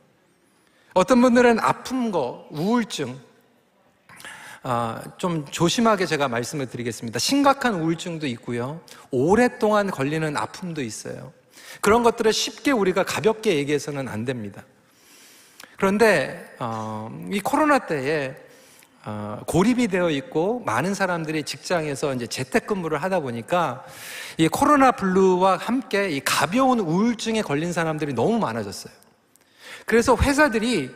어떤 0.94 1.22
분들은 1.22 1.60
아픈 1.60 2.12
거, 2.12 2.48
우울증, 2.52 3.18
아, 4.64 5.02
좀 5.18 5.46
조심하게 5.50 6.06
제가 6.06 6.28
말씀을 6.28 6.68
드리겠습니다. 6.68 7.18
심각한 7.18 7.82
우울증도 7.82 8.28
있고요. 8.28 8.80
오랫동안 9.10 9.90
걸리는 9.90 10.38
아픔도 10.38 10.84
있어요. 10.84 11.34
그런 11.80 12.04
것들을 12.04 12.32
쉽게 12.32 12.72
우리가 12.72 13.04
가볍게 13.04 13.56
얘기해서는 13.56 14.08
안 14.08 14.24
됩니다. 14.24 14.64
그런데 15.78 16.56
어, 16.60 17.10
이 17.32 17.40
코로나 17.40 17.80
때에 17.80 18.36
어, 19.04 19.40
고립이 19.48 19.88
되어 19.88 20.12
있고 20.12 20.62
많은 20.64 20.94
사람들이 20.94 21.42
직장에서 21.42 22.14
이제 22.14 22.28
재택근무를 22.28 23.02
하다 23.02 23.22
보니까 23.22 23.84
이 24.38 24.48
코로나 24.48 24.92
블루와 24.92 25.58
함께 25.58 26.12
이 26.12 26.20
가벼운 26.20 26.80
우울증에 26.80 27.42
걸린 27.42 27.74
사람들이 27.74 28.14
너무 28.14 28.38
많아졌어요. 28.38 28.94
그래서 29.88 30.16
회사들이 30.16 30.92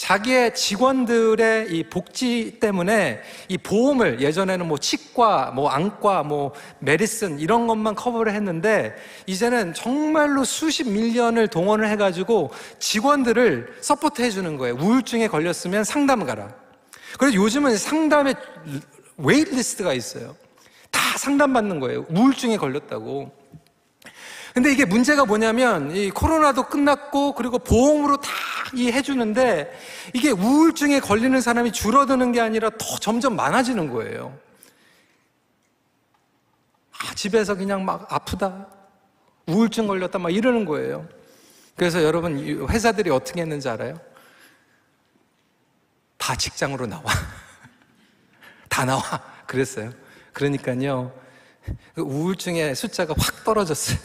자기의 0.00 0.54
직원들의 0.54 1.72
이 1.72 1.84
복지 1.84 2.56
때문에 2.58 3.20
이 3.48 3.58
보험을 3.58 4.22
예전에는 4.22 4.66
뭐 4.66 4.78
치과, 4.78 5.50
뭐 5.54 5.68
안과, 5.68 6.22
뭐 6.22 6.54
medicine 6.78 7.38
이런 7.38 7.66
것만 7.66 7.96
커버를 7.96 8.32
했는데 8.32 8.96
이제는 9.26 9.74
정말로 9.74 10.42
수십 10.44 10.88
million을 10.88 11.48
동원을 11.48 11.86
해가지고 11.90 12.50
직원들을 12.78 13.76
support 13.82 14.22
해주는 14.22 14.56
거예요. 14.56 14.76
우울증에 14.76 15.28
걸렸으면 15.28 15.84
상담 15.84 16.24
가라. 16.24 16.48
그래서 17.18 17.34
요즘은 17.34 17.76
상담에 17.76 18.32
waitlist가 19.18 19.92
있어요. 19.92 20.34
다 20.90 21.18
상담받는 21.18 21.78
거예요. 21.78 22.06
우울증에 22.08 22.56
걸렸다고. 22.56 23.30
근데 24.54 24.72
이게 24.72 24.86
문제가 24.86 25.26
뭐냐면 25.26 25.94
이 25.94 26.10
코로나도 26.10 26.68
끝났고 26.68 27.34
그리고 27.34 27.58
보험으로 27.58 28.16
다 28.16 28.30
이 28.74 28.90
해주는데 28.90 29.72
이게 30.14 30.30
우울증에 30.30 31.00
걸리는 31.00 31.40
사람이 31.40 31.72
줄어드는 31.72 32.32
게 32.32 32.40
아니라 32.40 32.70
더 32.70 32.98
점점 32.98 33.36
많아지는 33.36 33.90
거예요. 33.90 34.38
아, 36.92 37.14
집에서 37.14 37.54
그냥 37.54 37.84
막 37.84 38.12
아프다, 38.12 38.68
우울증 39.46 39.86
걸렸다 39.86 40.18
막 40.18 40.30
이러는 40.30 40.64
거예요. 40.64 41.08
그래서 41.76 42.02
여러분 42.02 42.38
회사들이 42.68 43.10
어떻게 43.10 43.40
했는지 43.40 43.68
알아요? 43.68 43.98
다 46.18 46.36
직장으로 46.36 46.86
나와. 46.86 47.04
다 48.68 48.84
나와. 48.84 49.02
그랬어요. 49.46 49.92
그러니까요. 50.32 51.12
그 51.94 52.02
우울증의 52.02 52.76
숫자가 52.76 53.14
확 53.18 53.44
떨어졌어요. 53.44 53.98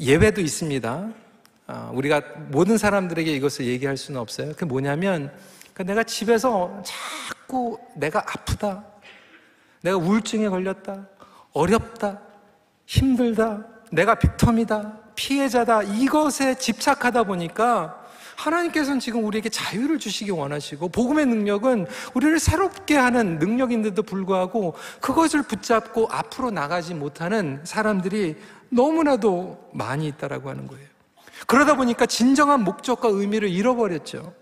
예외도 0.00 0.40
있습니다. 0.40 1.10
아, 1.66 1.90
우리가 1.92 2.22
모든 2.48 2.78
사람들에게 2.78 3.32
이것을 3.32 3.66
얘기할 3.66 3.96
수는 3.96 4.18
없어요. 4.18 4.48
그게 4.52 4.64
뭐냐면, 4.64 5.30
그러니까 5.74 5.84
내가 5.84 6.02
집에서 6.02 6.82
자꾸 6.84 7.78
내가 7.94 8.20
아프다, 8.20 8.84
내가 9.82 9.98
우울증에 9.98 10.48
걸렸다, 10.48 11.06
어렵다, 11.52 12.18
힘들다, 12.86 13.66
내가 13.92 14.14
빅텀이다, 14.14 15.14
피해자다, 15.14 15.82
이것에 15.82 16.54
집착하다 16.56 17.24
보니까 17.24 18.00
하나님께서는 18.36 19.00
지금 19.00 19.24
우리에게 19.24 19.50
자유를 19.50 19.98
주시기 19.98 20.30
원하시고 20.30 20.88
복음의 20.88 21.26
능력은 21.26 21.86
우리를 22.14 22.38
새롭게 22.38 22.96
하는 22.96 23.38
능력인데도 23.38 24.02
불구하고 24.02 24.74
그것을 25.00 25.42
붙잡고 25.42 26.08
앞으로 26.10 26.50
나가지 26.50 26.94
못하는 26.94 27.60
사람들이 27.64 28.36
너무나도 28.70 29.70
많이 29.72 30.06
있다라고 30.08 30.48
하는 30.48 30.66
거예요. 30.66 30.86
그러다 31.46 31.76
보니까 31.76 32.06
진정한 32.06 32.64
목적과 32.64 33.08
의미를 33.08 33.48
잃어버렸죠. 33.48 34.34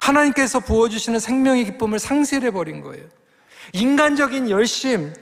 하나님께서 0.00 0.60
부어주시는 0.60 1.18
생명의 1.18 1.64
기쁨을 1.64 1.98
상실해 1.98 2.50
버린 2.50 2.80
거예요. 2.80 3.06
인간적인 3.72 4.50
열심, 4.50 5.12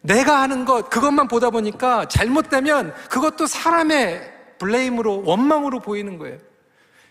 내가 0.00 0.42
하는 0.42 0.64
것, 0.64 0.90
그것만 0.90 1.28
보다 1.28 1.50
보니까 1.50 2.06
잘못되면 2.08 2.94
그것도 3.10 3.46
사람의 3.46 4.34
블레임으로, 4.58 5.24
원망으로 5.24 5.80
보이는 5.80 6.18
거예요. 6.18 6.38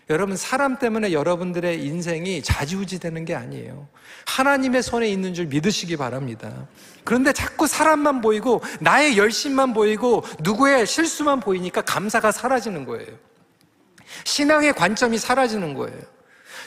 여러분, 0.08 0.36
사람 0.36 0.78
때문에 0.78 1.12
여러분들의 1.12 1.84
인생이 1.84 2.42
자지우지 2.42 3.00
되는 3.00 3.24
게 3.24 3.34
아니에요. 3.34 3.88
하나님의 4.26 4.82
손에 4.82 5.08
있는 5.08 5.34
줄 5.34 5.46
믿으시기 5.46 5.96
바랍니다. 5.96 6.68
그런데 7.02 7.32
자꾸 7.32 7.66
사람만 7.66 8.20
보이고, 8.20 8.62
나의 8.80 9.18
열심만 9.18 9.72
보이고, 9.72 10.22
누구의 10.40 10.86
실수만 10.86 11.40
보이니까 11.40 11.82
감사가 11.82 12.30
사라지는 12.30 12.84
거예요. 12.84 13.08
신앙의 14.24 14.74
관점이 14.74 15.18
사라지는 15.18 15.74
거예요. 15.74 16.00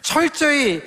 철저히 0.01 0.81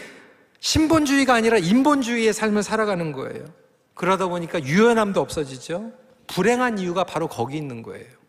신본주의가 0.61 1.35
아니라 1.35 1.59
인본주의의 1.59 2.33
삶을 2.35 2.63
살아가는 2.63 3.13
거예요. 3.13 3.47
그러다 3.95 4.29
보니까 4.29 4.63
유연함도 4.63 5.21
없어지죠. 5.21 5.93
불행한 6.27 6.79
이유가 6.79 7.05
바로 7.05 7.29
거기 7.29 7.57
있는 7.57 7.83
거예요. 7.83 8.22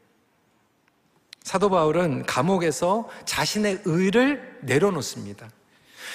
사도 1.44 1.70
바울은 1.70 2.26
감옥에서 2.26 3.10
자신의 3.26 3.82
의를 3.86 4.60
내려놓습니다. 4.62 5.50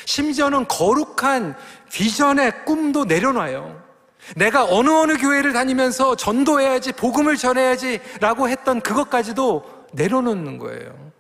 심지어는 0.07 0.67
거룩한 0.69 1.55
비전의 1.93 2.65
꿈도 2.65 3.05
내려놔요. 3.05 3.89
내가 4.37 4.65
어느 4.65 4.91
어느 4.91 5.17
교회를 5.17 5.53
다니면서 5.53 6.17
전도해야지, 6.17 6.93
복음을 6.93 7.37
전해야지 7.37 8.01
라고 8.21 8.49
했던 8.49 8.81
그것까지도 8.81 9.87
내려놓는 9.93 10.59
거예요. 10.59 11.13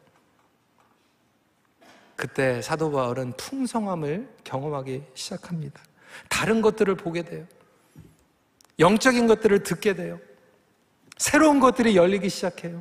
그때 2.16 2.60
사도 2.62 2.90
바울은 2.90 3.34
풍성함을 3.36 4.28
경험하기 4.42 5.04
시작합니다. 5.14 5.80
다른 6.28 6.60
것들을 6.62 6.94
보게 6.96 7.22
돼요. 7.22 7.46
영적인 8.78 9.26
것들을 9.26 9.62
듣게 9.62 9.94
돼요. 9.94 10.18
새로운 11.16 11.60
것들이 11.60 11.96
열리기 11.96 12.28
시작해요. 12.28 12.80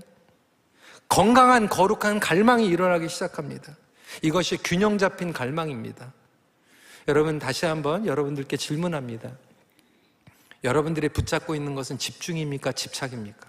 건강한 1.09 1.69
거룩한 1.69 2.19
갈망이 2.19 2.67
일어나기 2.67 3.09
시작합니다. 3.09 3.75
이것이 4.21 4.57
균형 4.57 4.97
잡힌 4.97 5.33
갈망입니다. 5.33 6.13
여러분 7.07 7.39
다시 7.39 7.65
한번 7.65 8.05
여러분들께 8.05 8.57
질문합니다. 8.57 9.31
여러분들이 10.63 11.09
붙잡고 11.09 11.55
있는 11.55 11.75
것은 11.75 11.97
집중입니까? 11.97 12.73
집착입니까? 12.73 13.46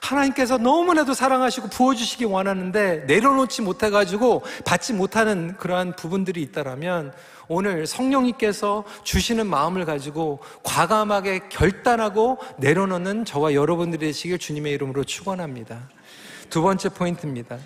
하나님께서 0.00 0.58
너무나도 0.58 1.14
사랑하시고 1.14 1.68
부어주시기 1.68 2.24
원하는데 2.24 3.04
내려놓지 3.06 3.62
못해가지고 3.62 4.42
받지 4.64 4.92
못하는 4.92 5.56
그러한 5.58 5.96
부분들이 5.96 6.42
있다라면 6.42 7.12
오늘 7.48 7.86
성령님께서 7.86 8.84
주시는 9.04 9.46
마음을 9.46 9.84
가지고 9.84 10.40
과감하게 10.62 11.48
결단하고 11.50 12.38
내려놓는 12.58 13.24
저와 13.24 13.54
여러분들이 13.54 14.06
되시길 14.06 14.38
주님의 14.38 14.72
이름으로 14.72 15.04
축원합니다. 15.04 15.80
두 16.48 16.62
번째 16.62 16.88
포인트입니다. 16.90 17.58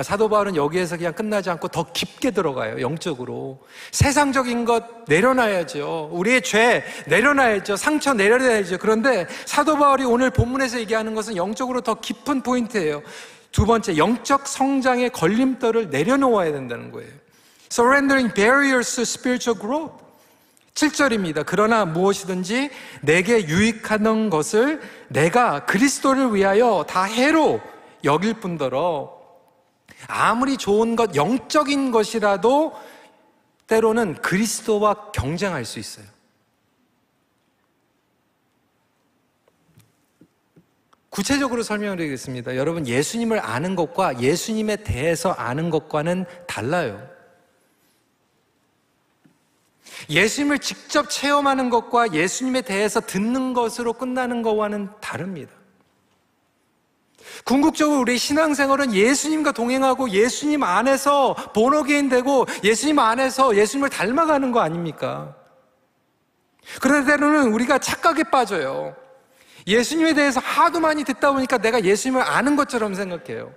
사도 0.00 0.28
바울은 0.30 0.56
여기에서 0.56 0.96
그냥 0.96 1.12
끝나지 1.12 1.50
않고 1.50 1.68
더 1.68 1.84
깊게 1.92 2.30
들어가요, 2.30 2.80
영적으로. 2.80 3.60
세상적인 3.90 4.64
것 4.64 5.04
내려놔야죠. 5.06 6.08
우리의 6.12 6.42
죄 6.42 6.82
내려놔야죠. 7.06 7.76
상처 7.76 8.14
내려놔야죠. 8.14 8.78
그런데 8.78 9.26
사도 9.44 9.76
바울이 9.76 10.04
오늘 10.04 10.30
본문에서 10.30 10.80
얘기하는 10.80 11.14
것은 11.14 11.36
영적으로 11.36 11.82
더 11.82 11.94
깊은 11.94 12.40
포인트예요. 12.40 13.02
두 13.50 13.66
번째, 13.66 13.98
영적 13.98 14.46
성장의 14.46 15.10
걸림돌을 15.10 15.90
내려놓아야 15.90 16.52
된다는 16.52 16.90
거예요. 16.90 17.10
Surrendering 17.70 18.32
barriers 18.34 18.96
to 18.96 19.02
spiritual 19.02 19.60
growth. 19.60 20.02
7절입니다. 20.74 21.44
그러나 21.44 21.84
무엇이든지 21.84 22.70
내게 23.02 23.46
유익하는 23.46 24.30
것을 24.30 24.80
내가 25.08 25.66
그리스도를 25.66 26.34
위하여 26.34 26.86
다 26.88 27.04
해로 27.04 27.60
여길 28.04 28.34
뿐더러 28.34 29.21
아무리 30.08 30.56
좋은 30.56 30.96
것, 30.96 31.14
영적인 31.14 31.90
것이라도 31.90 32.74
때로는 33.66 34.14
그리스도와 34.20 35.12
경쟁할 35.12 35.64
수 35.64 35.78
있어요. 35.78 36.06
구체적으로 41.08 41.62
설명을 41.62 41.98
드리겠습니다. 41.98 42.56
여러분, 42.56 42.86
예수님을 42.86 43.38
아는 43.38 43.76
것과 43.76 44.20
예수님에 44.20 44.76
대해서 44.76 45.30
아는 45.32 45.68
것과는 45.68 46.24
달라요. 46.46 47.06
예수님을 50.08 50.58
직접 50.58 51.10
체험하는 51.10 51.68
것과 51.70 52.14
예수님에 52.14 52.62
대해서 52.62 53.00
듣는 53.00 53.52
것으로 53.52 53.92
끝나는 53.92 54.42
것과는 54.42 54.88
다릅니다. 55.00 55.52
궁극적으로 57.44 58.00
우리 58.00 58.18
신앙생활은 58.18 58.92
예수님과 58.92 59.52
동행하고 59.52 60.10
예수님 60.10 60.62
안에서 60.62 61.34
본어게인 61.54 62.08
되고 62.08 62.46
예수님 62.62 62.98
안에서 62.98 63.56
예수님을 63.56 63.90
닮아가는 63.90 64.52
거 64.52 64.60
아닙니까? 64.60 65.34
그런데 66.80 67.12
때로는 67.12 67.52
우리가 67.52 67.78
착각에 67.78 68.24
빠져요. 68.24 68.94
예수님에 69.66 70.14
대해서 70.14 70.40
하도 70.40 70.80
많이 70.80 71.04
듣다 71.04 71.32
보니까 71.32 71.58
내가 71.58 71.84
예수님을 71.84 72.22
아는 72.22 72.56
것처럼 72.56 72.94
생각해요. 72.94 73.54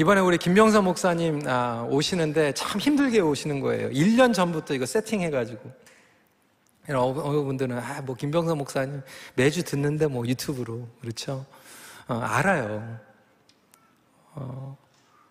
이번에 0.00 0.20
우리 0.20 0.38
김병선 0.38 0.84
목사님 0.84 1.42
아, 1.46 1.84
오시는데 1.90 2.52
참 2.52 2.80
힘들게 2.80 3.18
오시는 3.18 3.60
거예요. 3.60 3.90
1년 3.90 4.32
전부터 4.32 4.74
이거 4.74 4.86
세팅해가지고. 4.86 5.87
어느 6.96 7.42
분들은 7.42 7.78
아, 7.78 8.00
뭐 8.02 8.14
김병선 8.16 8.56
목사님 8.58 9.02
매주 9.34 9.62
듣는데 9.62 10.06
뭐 10.06 10.26
유튜브로 10.26 10.88
그렇죠? 11.00 11.44
어, 12.06 12.14
알아요. 12.14 12.98
어, 14.34 14.76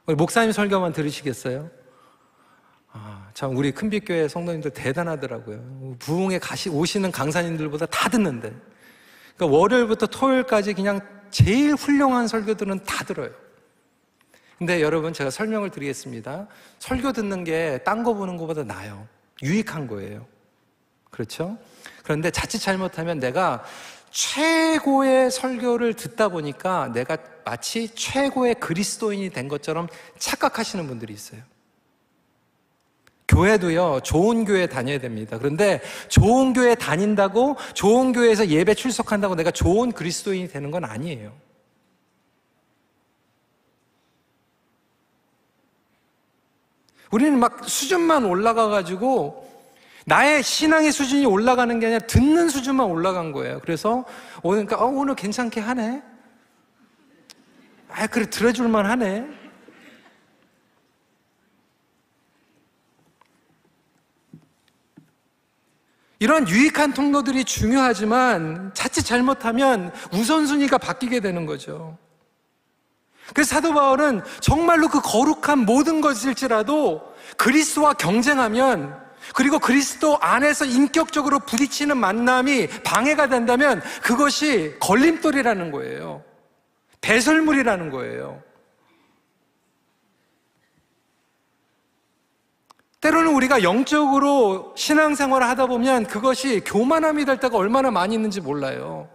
목사님 0.06 0.52
설교만 0.52 0.94
들으시겠어요? 0.94 1.70
아, 2.92 3.30
참 3.34 3.56
우리 3.56 3.72
큰빛교회 3.72 4.28
성도님들 4.28 4.72
대단하더라고요. 4.72 5.96
부흥에 6.00 6.40
가시 6.40 6.70
오시는 6.70 7.12
강사님들보다 7.12 7.86
다 7.88 8.10
듣는데. 8.10 8.54
그러니까 9.36 9.58
월요일부터 9.58 10.08
토요일까지 10.08 10.74
그냥 10.74 11.00
제일 11.30 11.74
훌륭한 11.74 12.28
설교들은 12.28 12.84
다 12.84 13.04
들어요. 13.04 13.30
근데 14.58 14.82
여러분 14.82 15.14
제가 15.14 15.30
설명을 15.30 15.70
드리겠습니다. 15.70 16.48
설교 16.80 17.12
듣는 17.14 17.44
게 17.44 17.80
딴 17.84 18.04
거 18.04 18.14
보는 18.14 18.38
것보다 18.38 18.64
나아요. 18.64 19.08
유익한 19.44 19.86
거예요. 19.88 20.26
그렇죠? 21.10 21.58
그런데 22.04 22.32
자칫 22.32 22.60
잘못하면 22.60 23.20
내가 23.20 23.64
최고의 24.12 25.30
설교를 25.32 25.94
듣다 25.94 26.30
보니까 26.30 26.92
내가 26.94 27.18
마치 27.44 27.94
최고의 27.94 28.56
그리스도인이 28.56 29.30
된 29.30 29.48
것처럼 29.48 29.88
착각하시는 30.18 30.88
분들이 30.88 31.14
있어요. 31.14 31.42
교회도요, 33.28 34.00
좋은 34.04 34.46
교회 34.46 34.68
다녀야 34.68 35.00
됩니다. 35.00 35.38
그런데 35.38 35.82
좋은 36.08 36.54
교회 36.54 36.76
다닌다고, 36.76 37.58
좋은 37.74 38.14
교회에서 38.14 38.48
예배 38.48 38.74
출석한다고 38.74 39.36
내가 39.36 39.52
좋은 39.52 39.92
그리스도인이 39.92 40.48
되는 40.48 40.72
건 40.72 40.86
아니에요. 40.86 41.34
우리는 47.12 47.38
막 47.40 47.68
수준만 47.68 48.26
올라가가지고 48.26 49.47
나의 50.08 50.42
신앙의 50.42 50.94
수준이 50.94 51.26
올라가는 51.26 51.80
게 51.82 51.88
아니라 51.88 52.00
듣는 52.00 52.48
수준만 52.48 52.88
올라간 52.88 53.34
거예요. 53.34 53.60
그래서 53.60 54.06
오늘, 54.42 54.66
그러니까, 54.66 54.86
어, 54.86 54.88
오늘 54.88 55.16
괜찮게 55.16 55.60
하네. 55.60 56.02
아, 57.90 58.08
그래, 58.08 58.30
들어줄만 58.30 58.86
하네. 58.86 59.28
이런 66.20 66.48
유익한 66.48 66.94
통로들이 66.94 67.44
중요하지만 67.44 68.72
자칫 68.74 69.04
잘못하면 69.04 69.92
우선순위가 70.14 70.78
바뀌게 70.78 71.20
되는 71.20 71.46
거죠. 71.46 71.98
그래서 73.34 73.56
사도 73.56 73.74
바울은 73.74 74.22
정말로 74.40 74.88
그 74.88 75.02
거룩한 75.02 75.66
모든 75.66 76.00
것일지라도 76.00 77.14
그리스도와 77.36 77.92
경쟁하면 77.92 79.07
그리고 79.34 79.60
그리스도 79.60 80.18
안에서 80.20 80.66
인격적으로 80.66 81.40
부딪히는 81.40 81.98
만남이 81.98 82.68
방해가 82.84 83.28
된다면 83.28 83.82
그것이 84.02 84.76
걸림돌이라는 84.80 85.72
거예요. 85.72 86.24
배설물이라는 87.02 87.90
거예요. 87.90 88.42
때로는 93.00 93.34
우리가 93.34 93.64
영적으로 93.64 94.74
신앙생활을 94.76 95.48
하다 95.48 95.68
보면 95.68 96.08
그것이 96.08 96.62
교만함이 96.66 97.26
될 97.26 97.40
때가 97.40 97.56
얼마나 97.56 97.92
많이 97.92 98.16
있는지 98.16 98.42
몰라요. 98.42 99.08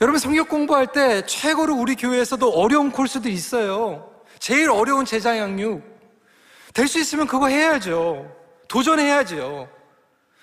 여러분 0.00 0.18
성경 0.18 0.48
공부할 0.48 0.88
때 0.88 1.24
최고로 1.24 1.74
우리 1.74 1.94
교회에서도 1.94 2.50
어려운 2.50 2.90
코스도 2.90 3.30
있어요. 3.30 4.15
제일 4.46 4.70
어려운 4.70 5.04
제자 5.04 5.36
양육. 5.36 5.82
될 6.72 6.86
수 6.86 7.00
있으면 7.00 7.26
그거 7.26 7.48
해야죠. 7.48 8.32
도전해야죠. 8.68 9.68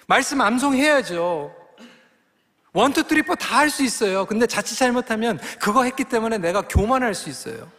말씀 0.07 0.41
암송해야죠. 0.41 1.55
one, 2.73 2.91
two, 2.91 3.01
three, 3.07 3.21
four 3.21 3.47
다 3.47 3.59
할 3.59 3.69
수 3.69 3.81
있어요. 3.81 4.25
근데 4.25 4.45
자칫 4.45 4.75
잘못하면 4.75 5.39
그거 5.57 5.85
했기 5.85 6.03
때문에 6.03 6.37
내가 6.37 6.63
교만할 6.63 7.15
수 7.15 7.29
있어요. 7.29 7.71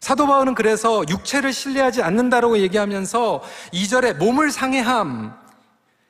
사도 0.00 0.26
바울은 0.26 0.54
그래서 0.54 1.04
육체를 1.08 1.54
신뢰하지 1.54 2.02
않는다라고 2.02 2.58
얘기하면서 2.58 3.42
2절에 3.72 4.18
몸을 4.18 4.50
상해함, 4.50 5.45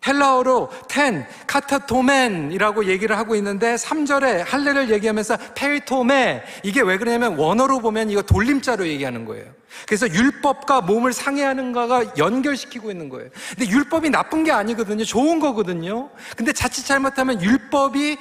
헬라어로 0.07 0.71
텐, 0.88 1.27
카타토멘이라고 1.47 2.87
얘기를 2.87 3.19
하고 3.19 3.35
있는데 3.37 3.75
3절에 3.75 4.45
할례를 4.47 4.90
얘기하면서 4.90 5.37
페이토메 5.55 6.42
이게 6.62 6.81
왜 6.83 6.99
그러냐면 6.99 7.37
원어로 7.37 7.81
보면 7.81 8.11
이거 8.11 8.23
돌림자로 8.23 8.87
얘기하는 8.87 9.25
거예요. 9.25 9.47
그래서 9.87 10.09
율법과 10.09 10.83
몸을 10.83 11.12
상해하는 11.12 11.73
거가 11.73 12.16
연결시키고 12.16 12.90
있는 12.90 13.09
거예요. 13.09 13.29
근데 13.51 13.71
율법이 13.71 14.11
나쁜 14.11 14.45
게 14.45 14.53
아니거든요. 14.53 15.05
좋은 15.05 15.38
거거든요. 15.40 16.11
근데 16.37 16.53
자칫 16.53 16.87
잘못하면 16.87 17.42
율법이 17.42 18.16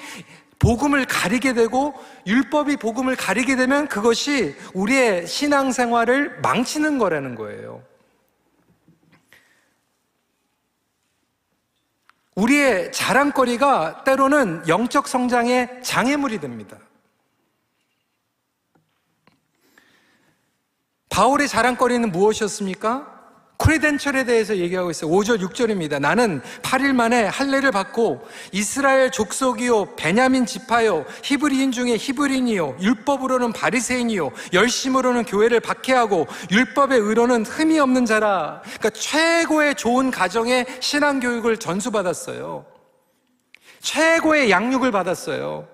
복음을 0.59 1.05
가리게 1.05 1.53
되고 1.53 1.93
율법이 2.25 2.77
복음을 2.77 3.15
가리게 3.15 3.55
되면 3.55 3.87
그것이 3.87 4.55
우리의 4.73 5.27
신앙생활을 5.27 6.39
망치는 6.41 6.97
거라는 6.97 7.35
거예요. 7.35 7.83
우리의 12.35 12.91
자랑거리가 12.91 14.03
때로는 14.03 14.67
영적 14.67 15.07
성장의 15.07 15.81
장애물이 15.83 16.39
됩니다. 16.39 16.77
바울의 21.09 21.47
자랑거리는 21.47 22.11
무엇이었습니까? 22.11 23.14
크레덴셜에 23.57 24.25
대해서 24.25 24.57
얘기하고 24.57 24.91
있어요. 24.91 25.11
5절, 25.11 25.39
6절입니다. 25.41 25.99
나는 25.99 26.41
8일 26.61 26.93
만에 26.93 27.23
할례를 27.25 27.71
받고 27.71 28.25
이스라엘 28.51 29.11
족속이요, 29.11 29.95
베냐민 29.95 30.45
지파요, 30.45 31.05
히브리인 31.23 31.71
중에 31.71 31.95
히브리인이요, 31.97 32.77
율법으로는 32.81 33.53
바리새인이요, 33.53 34.31
열심으로는 34.53 35.25
교회를 35.25 35.59
박해하고 35.59 36.27
율법의 36.51 36.99
의로는 36.99 37.45
흠이 37.45 37.79
없는 37.79 38.05
자라. 38.05 38.61
그러니까 38.63 38.89
최고의 38.89 39.75
좋은 39.75 40.11
가정의 40.11 40.65
신앙 40.79 41.19
교육을 41.19 41.57
전수받았어요. 41.57 42.65
최고의 43.79 44.49
양육을 44.49 44.91
받았어요. 44.91 45.67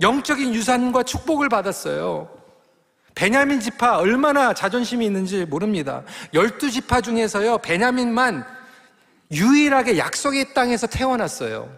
영적인 0.00 0.54
유산과 0.54 1.02
축복을 1.02 1.48
받았어요. 1.50 2.39
베냐민 3.14 3.60
지파 3.60 3.98
얼마나 3.98 4.54
자존심이 4.54 5.04
있는지 5.04 5.44
모릅니다. 5.44 6.02
열두 6.32 6.70
지파 6.70 7.00
중에서요, 7.00 7.58
베냐민만 7.58 8.44
유일하게 9.30 9.98
약속의 9.98 10.54
땅에서 10.54 10.86
태어났어요. 10.86 11.70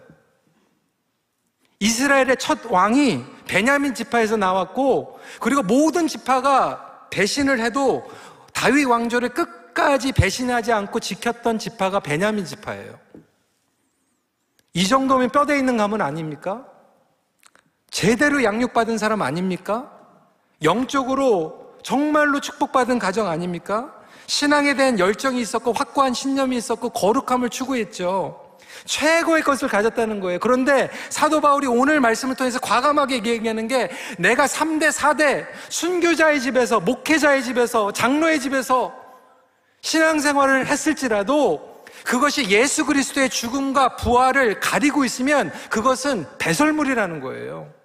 이스라엘의 1.79 2.37
첫 2.39 2.59
왕이 2.69 3.25
베냐민 3.45 3.93
지파에서 3.93 4.37
나왔고, 4.37 5.19
그리고 5.39 5.61
모든 5.63 6.07
지파가 6.07 7.07
배신을 7.09 7.59
해도 7.59 8.09
다윗 8.53 8.85
왕조를 8.85 9.29
끝까지 9.29 10.13
배신하지 10.13 10.71
않고 10.71 10.99
지켰던 10.99 11.59
지파가 11.59 11.99
베냐민 11.99 12.45
지파예요. 12.45 12.97
이 14.73 14.87
정도면 14.87 15.29
뼈대 15.29 15.57
있는 15.57 15.77
가문 15.77 16.01
아닙니까? 16.01 16.65
제대로 17.91 18.43
양육받은 18.43 18.97
사람 18.97 19.21
아닙니까? 19.21 19.92
영적으로 20.63 21.77
정말로 21.83 22.39
축복받은 22.39 22.99
가정 22.99 23.27
아닙니까? 23.27 23.93
신앙에 24.27 24.73
대한 24.75 24.99
열정이 24.99 25.39
있었고 25.41 25.73
확고한 25.73 26.13
신념이 26.13 26.55
있었고 26.57 26.89
거룩함을 26.89 27.49
추구했죠. 27.49 28.39
최고의 28.85 29.43
것을 29.43 29.67
가졌다는 29.67 30.19
거예요. 30.19 30.39
그런데 30.39 30.89
사도 31.09 31.41
바울이 31.41 31.67
오늘 31.67 31.99
말씀을 31.99 32.35
통해서 32.35 32.59
과감하게 32.59 33.23
얘기하는 33.23 33.67
게 33.67 33.91
내가 34.17 34.45
3대, 34.45 34.91
4대 34.91 35.45
순교자의 35.69 36.41
집에서, 36.41 36.79
목회자의 36.79 37.43
집에서, 37.43 37.91
장로의 37.91 38.39
집에서 38.39 38.93
신앙생활을 39.81 40.65
했을지라도 40.67 41.73
그것이 42.03 42.49
예수 42.49 42.85
그리스도의 42.85 43.29
죽음과 43.29 43.95
부활을 43.97 44.59
가리고 44.59 45.05
있으면 45.05 45.51
그것은 45.69 46.25
배설물이라는 46.39 47.21
거예요. 47.21 47.82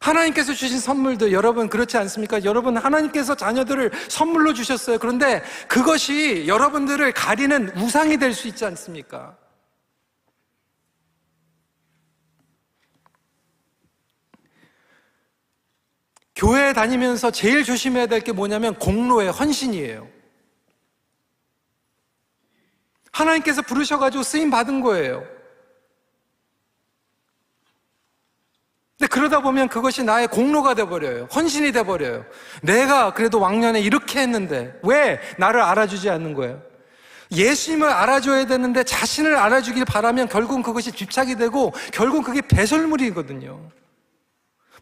하나님께서 0.00 0.54
주신 0.54 0.78
선물도 0.80 1.30
여러분 1.30 1.68
그렇지 1.68 1.96
않습니까? 1.98 2.42
여러분 2.44 2.76
하나님께서 2.78 3.34
자녀들을 3.34 3.90
선물로 4.08 4.54
주셨어요. 4.54 4.98
그런데 4.98 5.42
그것이 5.68 6.46
여러분들을 6.46 7.12
가리는 7.12 7.76
우상이 7.78 8.16
될 8.16 8.32
수 8.32 8.48
있지 8.48 8.64
않습니까? 8.64 9.36
교회 16.34 16.72
다니면서 16.72 17.30
제일 17.30 17.64
조심해야 17.64 18.06
될 18.06 18.20
게 18.20 18.32
뭐냐면 18.32 18.74
공로의 18.78 19.30
헌신이에요. 19.30 20.08
하나님께서 23.12 23.60
부르셔가지고 23.62 24.22
쓰임 24.22 24.50
받은 24.50 24.80
거예요. 24.80 25.26
근데 29.00 29.08
그러다 29.08 29.40
보면 29.40 29.68
그것이 29.68 30.04
나의 30.04 30.28
공로가 30.28 30.74
돼버려요. 30.74 31.26
헌신이 31.34 31.72
돼버려요. 31.72 32.26
내가 32.60 33.14
그래도 33.14 33.40
왕년에 33.40 33.80
이렇게 33.80 34.20
했는데 34.20 34.78
왜 34.82 35.18
나를 35.38 35.62
알아주지 35.62 36.10
않는 36.10 36.34
거예요? 36.34 36.60
예수님을 37.32 37.88
알아줘야 37.88 38.44
되는데 38.44 38.84
자신을 38.84 39.36
알아주길 39.36 39.86
바라면 39.86 40.28
결국 40.28 40.62
그것이 40.62 40.92
집착이 40.92 41.36
되고 41.36 41.72
결국 41.94 42.26
그게 42.26 42.42
배설물이거든요. 42.42 43.70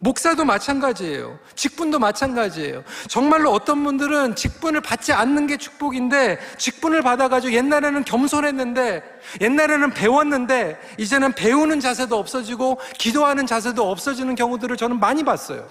목사도 0.01 0.45
마찬가지예요. 0.45 1.39
직분도 1.55 1.99
마찬가지예요. 1.99 2.85
정말로 3.09 3.51
어떤 3.51 3.83
분들은 3.83 4.37
직분을 4.37 4.81
받지 4.81 5.13
않는 5.13 5.47
게 5.47 5.57
축복인데 5.57 6.39
직분을 6.57 7.03
받아가지고 7.03 7.53
옛날에는 7.53 8.05
겸손했는데 8.05 9.03
옛날에는 9.41 9.91
배웠는데 9.91 10.79
이제는 10.99 11.33
배우는 11.33 11.81
자세도 11.81 12.17
없어지고 12.17 12.79
기도하는 12.97 13.47
자세도 13.47 13.91
없어지는 13.91 14.35
경우들을 14.37 14.77
저는 14.77 15.01
많이 15.01 15.25
봤어요. 15.25 15.69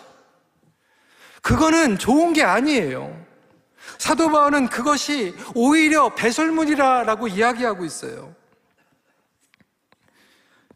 그거는 1.42 1.98
좋은 1.98 2.34
게 2.34 2.44
아니에요. 2.44 3.16
사도 3.98 4.30
바울은 4.30 4.68
그것이 4.68 5.34
오히려 5.56 6.14
배설물이라고 6.14 7.30
이야기하고 7.30 7.86
있어요. 7.86 8.36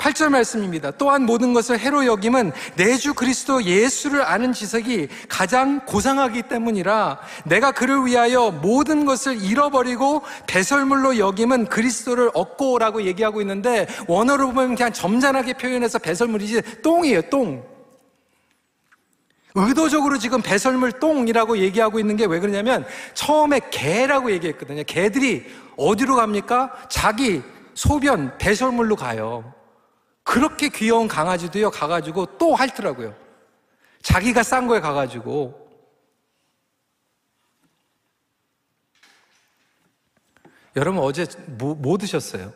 8절 0.02 0.30
말씀입니다. 0.30 0.90
또한 0.92 1.24
모든 1.28 1.54
것을 1.54 1.78
해로 1.78 2.08
여김은 2.08 2.52
내주 2.76 3.14
그리스도 3.14 3.64
예수를 3.64 4.24
아는 4.24 4.52
지석이 4.52 5.10
가장 5.30 5.86
고상하기 5.86 6.44
때문이라 6.44 7.20
내가 7.46 7.72
그를 7.72 8.04
위하여 8.06 8.50
모든 8.50 9.06
것을 9.06 9.40
잃어버리고 9.44 10.24
배설물로 10.48 11.20
여김은 11.20 11.68
그리스도를 11.68 12.32
얻고라고 12.34 13.04
얘기하고 13.04 13.42
있는데 13.42 13.88
원어로 14.08 14.48
보면 14.48 14.76
그냥 14.76 14.92
점잖하게 14.92 15.54
표현해서 15.54 16.00
배설물이지 16.00 16.82
똥이에요, 16.82 17.22
똥. 17.30 17.64
의도적으로 19.54 20.18
지금 20.18 20.42
배설물 20.42 20.94
똥이라고 20.94 21.60
얘기하고 21.60 22.00
있는 22.00 22.16
게 22.16 22.26
왜 22.26 22.40
그러냐면 22.40 22.86
처음에 23.14 23.60
개라고 23.70 24.32
얘기했거든요. 24.32 24.84
개들이 24.88 25.46
어디로 25.78 26.16
갑니까? 26.16 26.72
자기 26.90 27.44
소변 27.76 28.36
배설물로 28.40 28.96
가요. 28.96 29.61
그렇게 30.24 30.70
귀여운 30.70 31.08
강아지도요, 31.08 31.72
가가지고 31.72 32.38
또 32.38 32.56
핥더라고요. 32.56 33.16
자기가 34.02 34.44
싼 34.44 34.68
거에 34.68 34.80
가가지고. 34.80 35.60
여러분 40.76 41.04
어제 41.04 41.26
뭐, 41.48 41.76
뭐 41.76 41.98
드셨어요? 41.98 42.54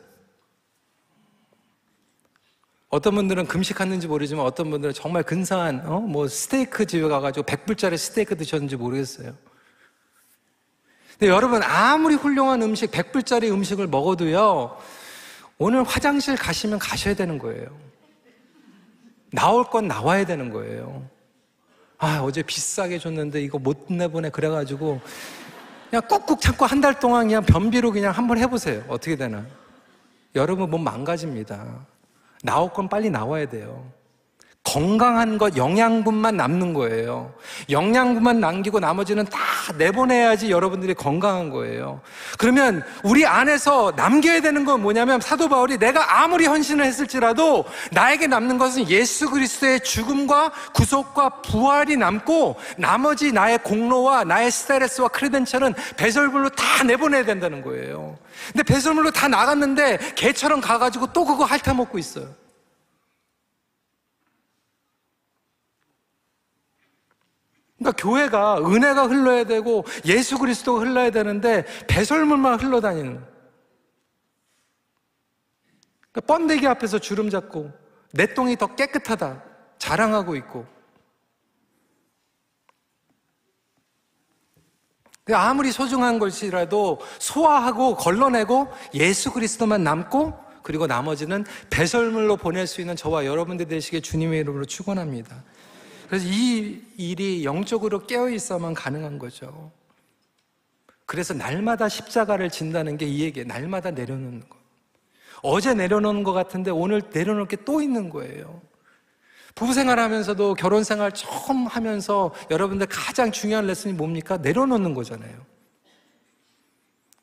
어떤 2.89 3.15
분들은 3.15 3.47
금식했는지 3.47 4.08
모르지만 4.08 4.45
어떤 4.45 4.69
분들은 4.69 4.93
정말 4.93 5.23
근사한 5.23 5.86
어? 5.86 5.99
뭐 5.99 6.30
스테이크 6.30 6.86
집에 6.86 7.06
가가지고 7.08 7.45
100불짜리 7.45 7.97
스테이크 7.97 8.38
드셨는지 8.38 8.78
모르겠어요. 8.78 9.36
근데 11.19 11.28
여러분 11.28 11.62
아무리 11.62 12.15
훌륭한 12.15 12.62
음식 12.62 12.91
100불짜리 12.91 13.51
음식을 13.51 13.88
먹어도요 13.88 14.78
오늘 15.57 15.83
화장실 15.83 16.35
가시면 16.35 16.79
가셔야 16.79 17.13
되는 17.15 17.37
거예요. 17.37 17.67
나올 19.31 19.63
건 19.65 19.87
나와야 19.87 20.25
되는 20.25 20.49
거예요. 20.49 21.07
아, 21.97 22.19
어제 22.21 22.41
비싸게 22.43 22.99
줬는데 22.99 23.41
이거 23.41 23.57
못 23.57 23.85
내보내. 23.89 24.29
그래가지고 24.29 24.99
그냥 25.89 26.07
꾹꾹 26.07 26.39
참고 26.41 26.65
한 26.65 26.81
달 26.81 26.99
동안 26.99 27.27
그냥 27.27 27.43
변비로 27.43 27.91
그냥 27.91 28.11
한번 28.11 28.37
해보세요. 28.37 28.83
어떻게 28.89 29.15
되나. 29.15 29.45
여러분 30.35 30.69
몸 30.69 30.83
망가집니다. 30.83 31.85
나올 32.43 32.71
건 32.71 32.89
빨리 32.89 33.09
나와야 33.09 33.47
돼요. 33.47 33.89
건강한 34.65 35.38
것, 35.38 35.56
영양분만 35.56 36.36
남는 36.36 36.73
거예요. 36.73 37.32
영양분만 37.69 38.39
남기고 38.39 38.80
나머지는 38.80 39.23
다 39.25 39.39
내보내야지 39.78 40.49
여러분들이 40.49 40.95
건강한 40.95 41.49
거예요. 41.49 42.01
그러면 42.38 42.84
우리 43.04 43.25
안에서 43.25 43.93
남겨야 43.95 44.41
되는 44.41 44.65
건 44.65 44.82
뭐냐면 44.82 45.21
사도 45.21 45.47
바울이 45.47 45.78
내가 45.78 46.21
아무리 46.21 46.45
헌신을 46.45 46.84
했을지라도 46.84 47.63
나에게 47.91 48.28
남는 48.28 48.58
것은 48.58 48.89
예수 48.89 49.30
그리스도의 49.30 49.82
죽음과 49.82 50.51
구속과 50.73 51.41
부활이 51.43 51.95
남고 51.95 52.58
나머지 52.78 53.32
나의 53.32 53.60
공로와 53.60 54.23
나의 54.23 54.51
스테레스와 54.51 55.10
크레덴셜은 55.10 55.75
배설물로 55.95 56.49
다 56.49 56.84
내보내야 56.84 57.23
된다는 57.23 57.62
거예요. 57.62 58.17
근데 58.51 58.63
배설물로 58.63 59.12
다 59.12 59.28
나갔는데 59.28 59.99
개처럼 60.15 60.60
가가지고 60.60 61.13
또 61.13 61.23
그거 61.23 61.45
핥아먹고 61.45 61.97
있어요. 61.99 62.44
그러니까 67.85 67.91
교회가 67.91 68.57
은혜가 68.57 69.07
흘러야 69.07 69.43
되고 69.43 69.85
예수 70.05 70.39
그리스도가 70.39 70.79
흘러야 70.79 71.11
되는데 71.11 71.65
배설물만 71.87 72.59
흘러다니는. 72.59 73.23
그러니까 76.11 76.21
번데기 76.25 76.67
앞에서 76.67 76.97
주름 76.97 77.29
잡고 77.29 77.71
내 78.11 78.33
똥이 78.33 78.57
더 78.57 78.73
깨끗하다 78.75 79.43
자랑하고 79.77 80.35
있고. 80.37 80.65
아무리 85.31 85.71
소중한 85.71 86.19
것이라도 86.19 86.99
소화하고 87.19 87.95
걸러내고 87.95 88.67
예수 88.93 89.31
그리스도만 89.31 89.83
남고 89.83 90.33
그리고 90.61 90.87
나머지는 90.87 91.45
배설물로 91.69 92.37
보낼 92.37 92.67
수 92.67 92.81
있는 92.81 92.95
저와 92.95 93.25
여러분들 93.25 93.67
되시길 93.67 94.01
주님의 94.01 94.39
이름으로 94.41 94.65
축원합니다. 94.65 95.43
그래서 96.07 96.25
이 96.27 96.81
일이 96.97 97.43
영적으로 97.45 98.05
깨어 98.05 98.29
있어만 98.29 98.73
가능한 98.73 99.19
거죠. 99.19 99.71
그래서 101.05 101.33
날마다 101.33 101.87
십자가를 101.89 102.49
진다는 102.49 102.97
게 102.97 103.05
이 103.07 103.21
얘기예요. 103.21 103.47
날마다 103.47 103.91
내려놓는 103.91 104.41
거. 104.49 104.57
어제 105.41 105.73
내려놓는 105.73 106.23
것 106.23 106.33
같은데 106.33 106.71
오늘 106.71 107.01
내려놓을 107.13 107.47
게 107.47 107.57
또 107.65 107.81
있는 107.81 108.09
거예요. 108.09 108.61
부부 109.55 109.73
생활 109.73 109.99
하면서도 109.99 110.55
결혼 110.55 110.83
생활 110.83 111.11
처음 111.13 111.65
하면서 111.67 112.33
여러분들 112.51 112.87
가장 112.87 113.31
중요한 113.31 113.67
레슨이 113.67 113.93
뭡니까? 113.93 114.37
내려놓는 114.37 114.93
거잖아요. 114.93 115.45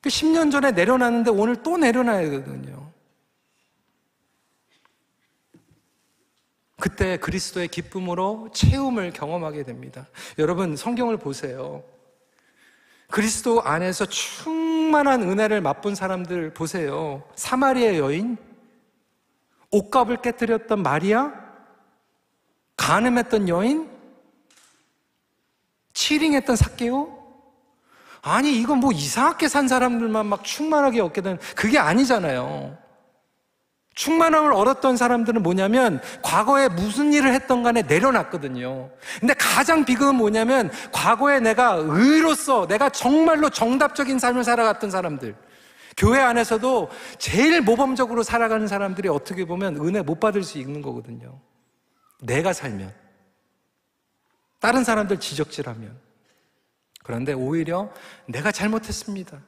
10년 0.03 0.45
그 0.45 0.51
전에 0.51 0.71
내려놨는데 0.73 1.31
오늘 1.31 1.63
또 1.63 1.77
내려놔야 1.77 2.31
되거든요. 2.31 2.82
그때 6.83 7.17
그리스도의 7.17 7.69
기쁨으로 7.69 8.49
체험을 8.53 9.13
경험하게 9.13 9.63
됩니다. 9.63 10.09
여러분, 10.37 10.75
성경을 10.75 11.17
보세요. 11.17 11.85
그리스도 13.09 13.63
안에서 13.63 14.05
충만한 14.07 15.23
은혜를 15.23 15.61
맛본 15.61 15.95
사람들 15.95 16.55
보세요. 16.55 17.23
사마리아 17.37 17.99
여인, 17.99 18.37
옷값을 19.71 20.23
깨뜨렸던 20.23 20.83
마리아, 20.83 21.33
가늠했던 22.77 23.49
여인, 23.49 23.89
치링했던 25.93 26.57
사케오. 26.57 27.17
아니, 28.23 28.61
이건 28.61 28.79
뭐 28.79 28.91
이상하게 28.91 29.47
산 29.47 29.69
사람들만 29.69 30.27
막 30.27 30.43
충만하게 30.43 31.01
얻게 31.01 31.21
된, 31.21 31.39
그게 31.55 31.79
아니잖아요. 31.79 32.82
충만함을 33.95 34.53
얻었던 34.53 34.97
사람들은 34.97 35.43
뭐냐면 35.43 36.01
과거에 36.23 36.69
무슨 36.69 37.13
일을 37.13 37.35
했던 37.35 37.63
간에 37.63 37.83
내려놨거든요. 37.83 38.91
근데 39.21 39.35
가장 39.35 39.85
비극은 39.85 40.15
뭐냐면 40.15 40.71
과거에 40.93 41.41
내가 41.41 41.75
의로서 41.79 42.67
내가 42.67 42.89
정말로 42.89 43.51
정답적인 43.51 44.19
삶을 44.19 44.45
살아갔던 44.45 44.91
사람들. 44.91 45.35
교회 45.97 46.21
안에서도 46.21 46.89
제일 47.19 47.61
모범적으로 47.61 48.23
살아가는 48.23 48.67
사람들이 48.67 49.09
어떻게 49.09 49.45
보면 49.45 49.77
은혜 49.77 50.01
못 50.01 50.21
받을 50.21 50.43
수 50.43 50.59
있는 50.59 50.81
거거든요. 50.81 51.39
내가 52.23 52.55
살면. 52.55 52.95
다른 54.59 54.85
사람들 54.85 55.21
지적질하면. 55.21 56.01
그런데 57.03 57.33
오히려 57.35 57.93
내가 58.27 58.53
잘못했습니다. 58.53 59.39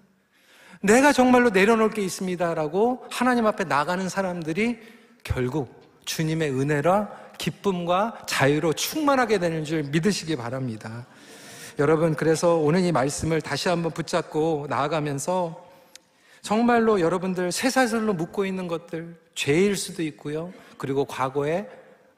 내가 0.85 1.12
정말로 1.12 1.49
내려놓을 1.49 1.88
게 1.88 2.03
있습니다라고 2.03 3.07
하나님 3.11 3.47
앞에 3.47 3.64
나가는 3.64 4.07
사람들이 4.07 4.79
결국 5.25 5.81
주님의 6.05 6.51
은혜라 6.51 7.09
기쁨과 7.38 8.25
자유로 8.27 8.75
충만하게 8.75 9.38
되는 9.38 9.64
줄 9.64 9.85
믿으시기 9.85 10.37
바랍니다. 10.37 11.07
여러분, 11.79 12.14
그래서 12.14 12.57
오늘 12.57 12.85
이 12.85 12.92
말씀을 12.92 13.40
다시 13.40 13.70
한번 13.70 13.92
붙잡고 13.92 14.66
나아가면서 14.68 15.66
정말로 16.42 17.01
여러분들 17.01 17.51
쇠사슬로 17.51 18.12
묶고 18.12 18.44
있는 18.44 18.68
것들, 18.68 19.16
죄일 19.35 19.77
수도 19.77 20.03
있고요. 20.03 20.53
그리고 20.77 21.07
과거의 21.07 21.66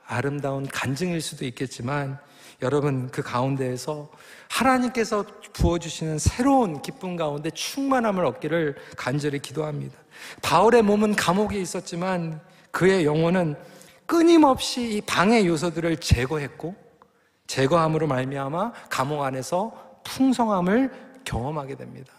아름다운 0.05 0.67
간증일 0.67 1.21
수도 1.21 1.45
있겠지만 1.45 2.19
여러분 2.63 3.11
그 3.11 3.23
가운데에서 3.23 4.11
하나님께서 4.49 5.25
부어주시는 5.53 6.19
새로운 6.19 6.81
기쁨 6.83 7.17
가운데 7.17 7.51
충만함을 7.51 8.25
얻기를 8.25 8.77
간절히 8.97 9.39
기도합니다. 9.41 9.99
바울의 10.43 10.83
몸은 10.83 11.17
감옥에 11.17 11.61
있었지만 11.61 12.41
그의 12.71 13.05
영혼은 13.05 13.57
끊임없이 14.07 14.97
이 14.97 15.01
방해 15.01 15.45
요소들을 15.47 15.99
제거했고 15.99 16.75
제거함으로 17.47 18.07
말미암아 18.07 18.73
감옥 18.89 19.23
안에서 19.23 20.01
풍성함을 20.05 20.91
경험하게 21.25 21.77
됩니다. 21.77 22.13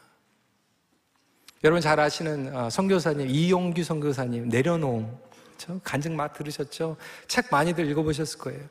여러분 1.63 1.81
잘 1.81 1.99
아시는 1.99 2.55
아, 2.55 2.69
선교사님 2.69 3.29
이용규 3.29 3.83
선교사님 3.83 4.49
내려놓음 4.49 5.17
저 5.57 5.79
간증 5.83 6.15
맛 6.15 6.33
들으셨죠? 6.33 6.97
책 7.27 7.47
많이들 7.49 7.89
읽어보셨을 7.89 8.39
거예요. 8.39 8.61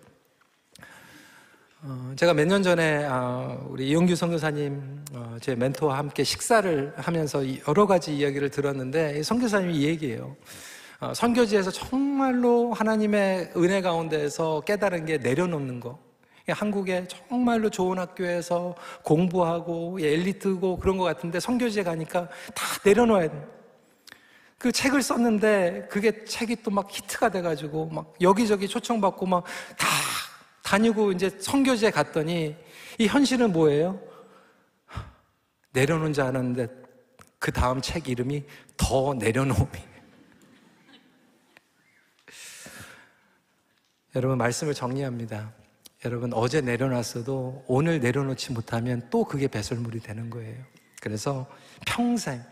어, 1.82 2.12
제가 2.16 2.32
몇 2.34 2.46
년 2.46 2.62
전에 2.62 3.04
아, 3.08 3.56
우리 3.68 3.88
이용규 3.88 4.16
선교사님 4.16 5.04
어, 5.12 5.36
제 5.40 5.54
멘토와 5.54 5.98
함께 5.98 6.24
식사를 6.24 6.94
하면서 6.96 7.42
여러 7.68 7.86
가지 7.86 8.16
이야기를 8.16 8.50
들었는데 8.50 9.22
선교사님이 9.22 9.76
이 9.76 9.84
얘기예요. 9.84 10.36
어, 11.00 11.12
선교지에서 11.14 11.70
정말로 11.70 12.72
하나님의 12.72 13.52
은혜 13.56 13.82
가운데에서 13.82 14.62
깨달은 14.62 15.04
게 15.06 15.18
내려놓는 15.18 15.80
거. 15.80 15.98
한국에 16.48 17.08
정말로 17.08 17.70
좋은 17.70 17.98
학교에서 17.98 18.76
공부하고 19.02 19.98
엘리트고 20.00 20.78
그런 20.78 20.96
것 20.96 21.02
같은데 21.04 21.40
선교지에 21.40 21.82
가니까 21.82 22.28
다 22.54 22.64
내려놓아야 22.84 23.28
돼. 23.28 23.46
그 24.58 24.72
책을 24.72 25.02
썼는데 25.02 25.88
그게 25.90 26.24
책이 26.24 26.62
또 26.62 26.70
막 26.70 26.88
히트가 26.90 27.28
돼가지고 27.30 27.86
막 27.92 28.14
여기저기 28.20 28.66
초청받고 28.68 29.26
막 29.26 29.44
다 29.76 29.86
다니고 30.66 31.12
이제 31.12 31.30
선교지에 31.30 31.92
갔더니 31.92 32.56
이 32.98 33.06
현실은 33.06 33.52
뭐예요? 33.52 34.00
내려놓은 35.70 36.12
줄 36.12 36.24
아는데 36.24 36.66
그 37.38 37.52
다음 37.52 37.80
책 37.80 38.08
이름이 38.08 38.42
더 38.76 39.14
내려놓음이. 39.14 39.70
여러분 44.16 44.38
말씀을 44.38 44.74
정리합니다. 44.74 45.52
여러분 46.04 46.32
어제 46.32 46.60
내려놨어도 46.60 47.66
오늘 47.68 48.00
내려놓지 48.00 48.52
못하면 48.52 49.06
또 49.08 49.22
그게 49.24 49.46
배설물이 49.46 50.00
되는 50.00 50.30
거예요. 50.30 50.64
그래서 51.00 51.46
평생 51.86 52.42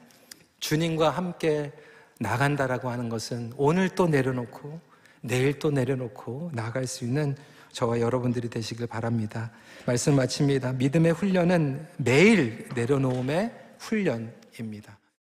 주님과 0.60 1.10
함께 1.10 1.72
나간다라고 2.20 2.90
하는 2.90 3.08
것은 3.08 3.54
오늘 3.56 3.88
또 3.88 4.06
내려놓고 4.06 4.80
내일 5.20 5.58
또 5.58 5.72
내려놓고 5.72 6.52
나갈 6.54 6.86
수 6.86 7.04
있는 7.04 7.36
저와 7.74 8.00
여러분들이 8.00 8.48
되시길 8.48 8.86
바랍니다. 8.86 9.50
말씀 9.84 10.14
마칩니다. 10.14 10.74
믿음의 10.74 11.12
훈련은 11.12 11.86
매일 11.98 12.68
내려놓음의 12.74 13.52
훈련입니다. 13.80 14.98